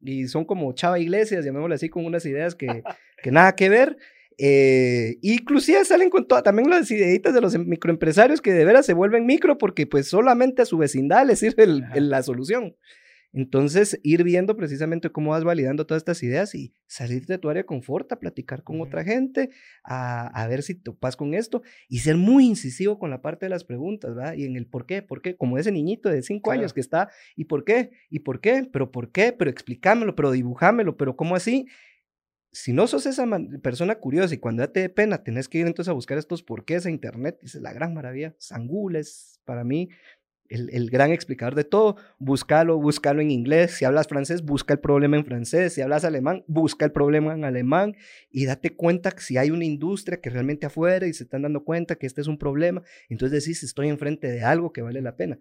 [0.00, 2.82] Y son como chava iglesias, llamémosle así, con unas ideas que,
[3.22, 3.96] que nada que ver.
[4.40, 8.94] Eh, inclusive salen con todas, también las ideitas de los microempresarios que de veras se
[8.94, 12.76] vuelven micro porque pues solamente a su vecindad les sirve la solución.
[13.32, 17.62] Entonces, ir viendo precisamente cómo vas validando todas estas ideas y salir de tu área
[17.62, 19.50] de confort, a platicar con otra gente,
[19.84, 23.50] a, a, ver si topas con esto y ser muy incisivo con la parte de
[23.50, 24.32] las preguntas, ¿verdad?
[24.34, 27.10] Y en el por qué, por qué, como ese niñito de cinco años que está,
[27.36, 27.90] ¿y por qué?
[28.08, 28.66] ¿Y por qué?
[28.72, 29.32] ¿Pero por qué?
[29.32, 30.14] ¿Pero explícamelo?
[30.16, 30.96] ¿Pero dibujámelo?
[30.96, 31.66] ¿Pero cómo así?
[32.52, 33.26] Si no sos esa
[33.62, 36.42] persona curiosa y cuando ya te dé pena tenés que ir entonces a buscar estos
[36.42, 38.34] porqués a internet, es la gran maravilla.
[38.38, 39.90] Sangul es para mí
[40.48, 41.96] el, el, gran explicador de todo.
[42.18, 43.72] Búscalo, búscalo en inglés.
[43.72, 45.74] Si hablas francés, busca el problema en francés.
[45.74, 47.96] Si hablas alemán, busca el problema en alemán
[48.30, 51.64] y date cuenta que si hay una industria que realmente afuera y se están dando
[51.64, 55.16] cuenta que este es un problema, entonces decís, estoy enfrente de algo que vale la
[55.16, 55.38] pena.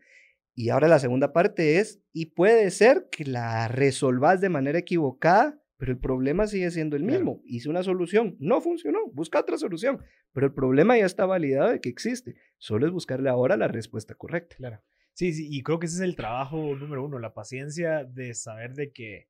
[0.53, 5.61] Y ahora la segunda parte es, y puede ser que la resolvas de manera equivocada
[5.77, 7.41] pero el problema sigue siendo el mismo.
[7.45, 10.01] Hice una solución, no funcionó, busca otra solución,
[10.33, 12.35] pero el problema ya está validado de que existe.
[12.57, 14.55] Solo es buscarle ahora la respuesta correcta.
[14.57, 14.81] Claro.
[15.13, 18.75] Sí, sí, y creo que ese es el trabajo número uno, la paciencia de saber
[18.75, 19.29] de que,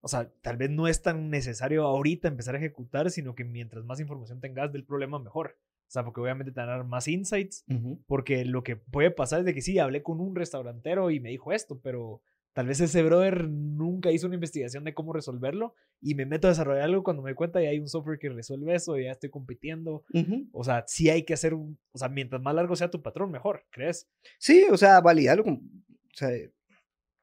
[0.00, 3.84] o sea, tal vez no es tan necesario ahorita empezar a ejecutar, sino que mientras
[3.84, 5.56] más información tengas del problema, mejor.
[5.86, 7.64] O sea, porque obviamente te van a dar más insights,
[8.06, 11.30] porque lo que puede pasar es de que sí, hablé con un restaurantero y me
[11.30, 12.22] dijo esto, pero
[12.52, 16.50] Tal vez ese brother nunca hizo una investigación de cómo resolverlo y me meto a
[16.50, 19.12] desarrollar algo cuando me doy cuenta y hay un software que resuelve eso y ya
[19.12, 20.04] estoy compitiendo.
[20.52, 23.30] O sea, sí hay que hacer un, o sea, mientras más largo sea tu patrón,
[23.30, 24.06] mejor, ¿crees?
[24.38, 26.28] Sí, o sea, validarlo con, o sea,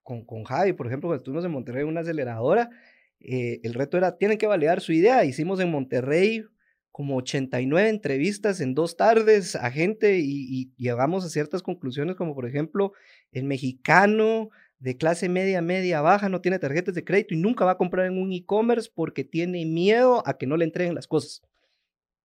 [0.01, 2.71] con, con Javi, por ejemplo, cuando estuvimos en Monterrey una aceleradora,
[3.19, 5.25] eh, el reto era, tienen que validar su idea.
[5.25, 6.43] Hicimos en Monterrey
[6.91, 12.35] como 89 entrevistas en dos tardes a gente y, y llegamos a ciertas conclusiones como
[12.35, 12.91] por ejemplo
[13.31, 14.49] el mexicano
[14.79, 18.05] de clase media, media, baja, no tiene tarjetas de crédito y nunca va a comprar
[18.05, 21.41] en un e-commerce porque tiene miedo a que no le entreguen las cosas.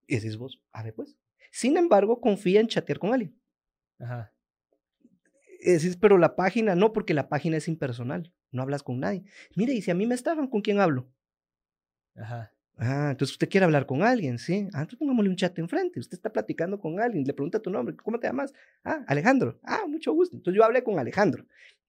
[0.07, 1.17] Y decís vos, a ver pues.
[1.51, 3.37] Sin embargo, confía en chatear con alguien.
[3.99, 4.33] Ajá.
[5.61, 9.25] decís, pero la página no, porque la página es impersonal, no hablas con nadie.
[9.57, 11.09] Mire, y si a mí me estafan, ¿con quién hablo?
[12.17, 12.54] Ajá.
[12.77, 14.69] Ah, entonces usted quiere hablar con alguien, ¿sí?
[14.73, 16.01] Ah, entonces pongámosle un chat enfrente.
[16.01, 18.53] Usted está platicando con alguien, le pregunta tu nombre, ¿cómo te llamas?
[18.83, 19.59] Ah, Alejandro.
[19.63, 20.37] Ah, mucho gusto.
[20.37, 21.45] Entonces yo hablé con Alejandro.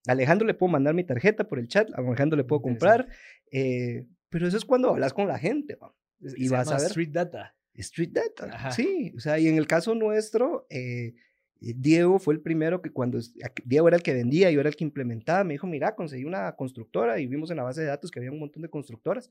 [0.07, 3.07] Alejandro le puedo mandar mi tarjeta por el chat, a Alejandro le puedo comprar,
[3.51, 5.77] eh, pero eso es cuando hablas con la gente,
[6.19, 6.87] y vas a ver.
[6.87, 7.55] Street data.
[7.77, 9.11] Street Data, sí.
[9.17, 11.13] O sea, y en el caso nuestro, eh,
[11.59, 13.19] Diego fue el primero que cuando
[13.65, 16.53] Diego era el que vendía, yo era el que implementaba, me dijo, mira, conseguí una
[16.53, 19.29] constructora y vimos en la base de datos que había un montón de constructoras.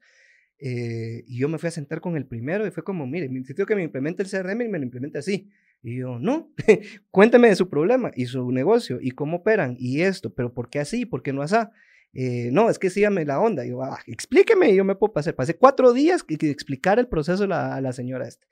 [0.59, 3.67] Eh, y yo me fui a sentar con el primero y fue como, mire, necesito
[3.67, 5.51] que me implemente el CRM y me lo implemente así.
[5.83, 6.51] Y yo, no,
[7.11, 10.79] cuéntame de su problema y su negocio y cómo operan y esto, pero ¿por qué
[10.79, 11.05] así?
[11.05, 11.57] ¿Por qué no así?
[12.15, 13.67] Eh, no, es que sígame la onda.
[13.67, 15.35] Y yo, ah, explíqueme, y yo me puedo pasar.
[15.35, 18.47] Pasé cuatro días que, que explicar el proceso a la, señora esta.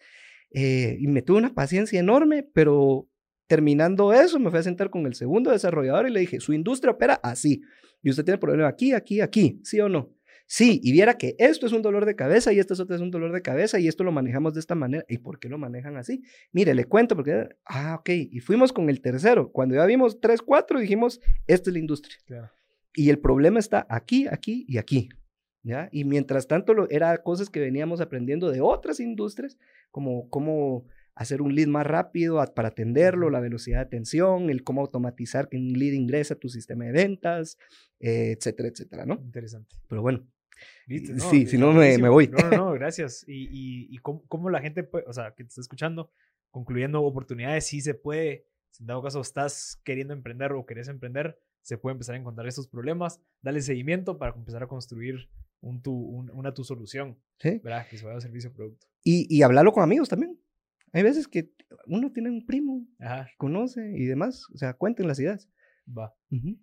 [0.51, 3.09] Eh, y me tuve una paciencia enorme, pero
[3.47, 6.93] terminando eso, me fui a sentar con el segundo desarrollador y le dije, su industria
[6.93, 7.63] opera así.
[8.03, 10.13] Y usted tiene problema aquí, aquí, aquí, ¿sí o no?
[10.47, 13.01] Sí, y viera que esto es un dolor de cabeza y esto es otro es
[13.01, 15.05] un dolor de cabeza y esto lo manejamos de esta manera.
[15.09, 16.23] ¿Y por qué lo manejan así?
[16.53, 19.51] Mire, le cuento porque, ah, ok, y fuimos con el tercero.
[19.51, 22.53] Cuando ya vimos tres, cuatro, dijimos, esta es la industria.
[22.95, 25.09] Y el problema está aquí, aquí y aquí.
[25.63, 25.89] ¿ya?
[25.93, 29.57] Y mientras tanto, lo, era cosas que veníamos aprendiendo de otras industrias,
[29.91, 34.81] como cómo hacer un lead más rápido para atenderlo, la velocidad de atención, el cómo
[34.81, 37.59] automatizar que un lead ingresa a tu sistema de ventas,
[38.01, 39.15] eh, etcétera, etcétera, ¿no?
[39.23, 39.77] Interesante.
[39.89, 40.27] Pero bueno,
[40.87, 42.29] sí, si no me, me, voy.
[42.29, 43.25] No, no, no, gracias.
[43.27, 46.11] Y, y, y cómo, la gente puede, o sea, que te está escuchando,
[46.51, 51.39] concluyendo oportunidades, sí se puede, si en dado caso estás queriendo emprender o querés emprender,
[51.61, 55.29] se puede empezar a encontrar estos problemas, dale seguimiento para empezar a construir
[55.61, 57.61] un tu, una tu solución, ¿Sí?
[57.63, 57.87] ¿verdad?
[57.89, 58.87] Que se vaya a servicio o producto.
[59.05, 60.39] Y, y hablarlo con amigos también.
[60.93, 61.53] Hay veces que
[61.87, 62.87] uno tiene un primo,
[63.39, 65.49] conoce y demás, o sea, cuenten las ideas.
[65.87, 66.15] Va.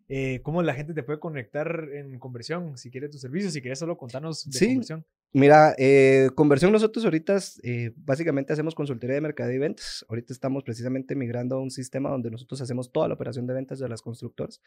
[0.07, 2.77] Eh, ¿Cómo la gente te puede conectar en conversión?
[2.77, 4.67] Si quiere tu servicio, si quieres solo contarnos de sí.
[4.67, 5.05] conversión.
[5.31, 10.05] Mira, eh, conversión nosotros ahorita eh, básicamente hacemos consultoría de mercado y ventas.
[10.09, 13.77] Ahorita estamos precisamente migrando a un sistema donde nosotros hacemos toda la operación de ventas
[13.79, 14.61] de las constructoras.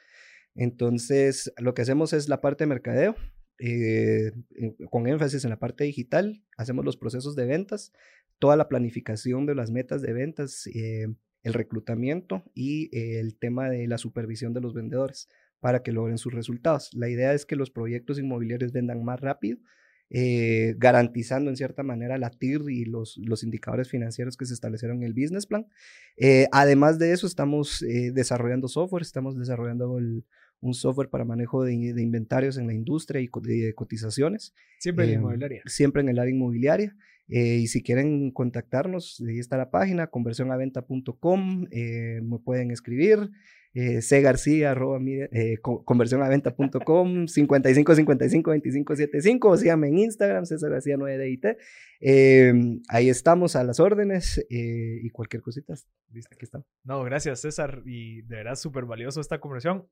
[0.55, 3.17] Entonces, lo que hacemos es la parte de mercadeo,
[4.91, 6.45] con énfasis en la parte digital.
[6.57, 7.93] Hacemos los procesos de ventas,
[8.43, 13.99] toda la planificación de las metas de ventas el reclutamiento y el tema de la
[13.99, 15.29] supervisión de los vendedores
[15.63, 16.91] para que logren sus resultados.
[16.93, 19.59] La idea es que los proyectos inmobiliarios vendan más rápido,
[20.11, 24.99] eh, garantizando en cierta manera la TIR y los, los indicadores financieros que se establecieron
[24.99, 25.69] en el business plan.
[26.17, 31.75] Eh, además de eso, estamos eh, desarrollando software, estamos desarrollando un software para manejo de,
[31.75, 34.55] inventarios en la industria y de cotizaciones.
[34.81, 35.63] Siempre en la inmobiliaria.
[35.67, 36.97] Siempre en el área inmobiliaria.
[37.29, 43.31] Eh, y si quieren contactarnos, ahí está la página, conversionaventa.com, eh, me pueden escribir,
[43.75, 50.97] eh, cgarcía, arroba, eh, conversionaventa.com, 55 55 25 75, o síganme en Instagram, César García
[50.97, 51.57] 9DIT.
[52.01, 55.75] Em, ahí estamos a las órdenes y cualquier cosita,
[56.09, 56.35] ¿viste?
[56.35, 56.67] Aquí estamos.
[56.85, 59.87] No, gracias César, y de verdad súper valioso esta conversación.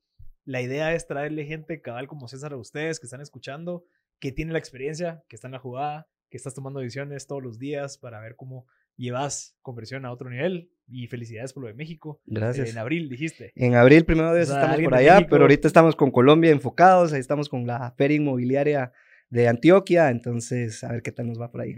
[0.44, 3.84] La idea es traerle gente cabal como César a ustedes que están escuchando,
[4.18, 7.58] que tienen la experiencia, que están en la jugada, que estás tomando decisiones todos los
[7.58, 8.66] días para ver cómo
[8.96, 10.70] llevas conversión a otro nivel.
[10.92, 12.20] Y felicidades por lo de México.
[12.26, 12.70] Gracias.
[12.70, 13.52] en abril, dijiste.
[13.54, 17.48] En abril, primero de estamos por allá, pero ahorita estamos con Colombia enfocados, ahí estamos
[17.48, 18.92] con la feria inmobiliaria
[19.28, 21.72] de Antioquia, entonces a ver qué tal nos va por ahí.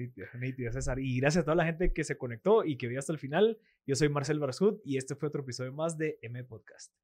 [0.73, 0.99] César.
[0.99, 3.59] Y gracias a toda la gente que se conectó y que vio hasta el final.
[3.87, 6.95] Yo soy Marcel Barzut y este fue otro episodio más de M Podcast.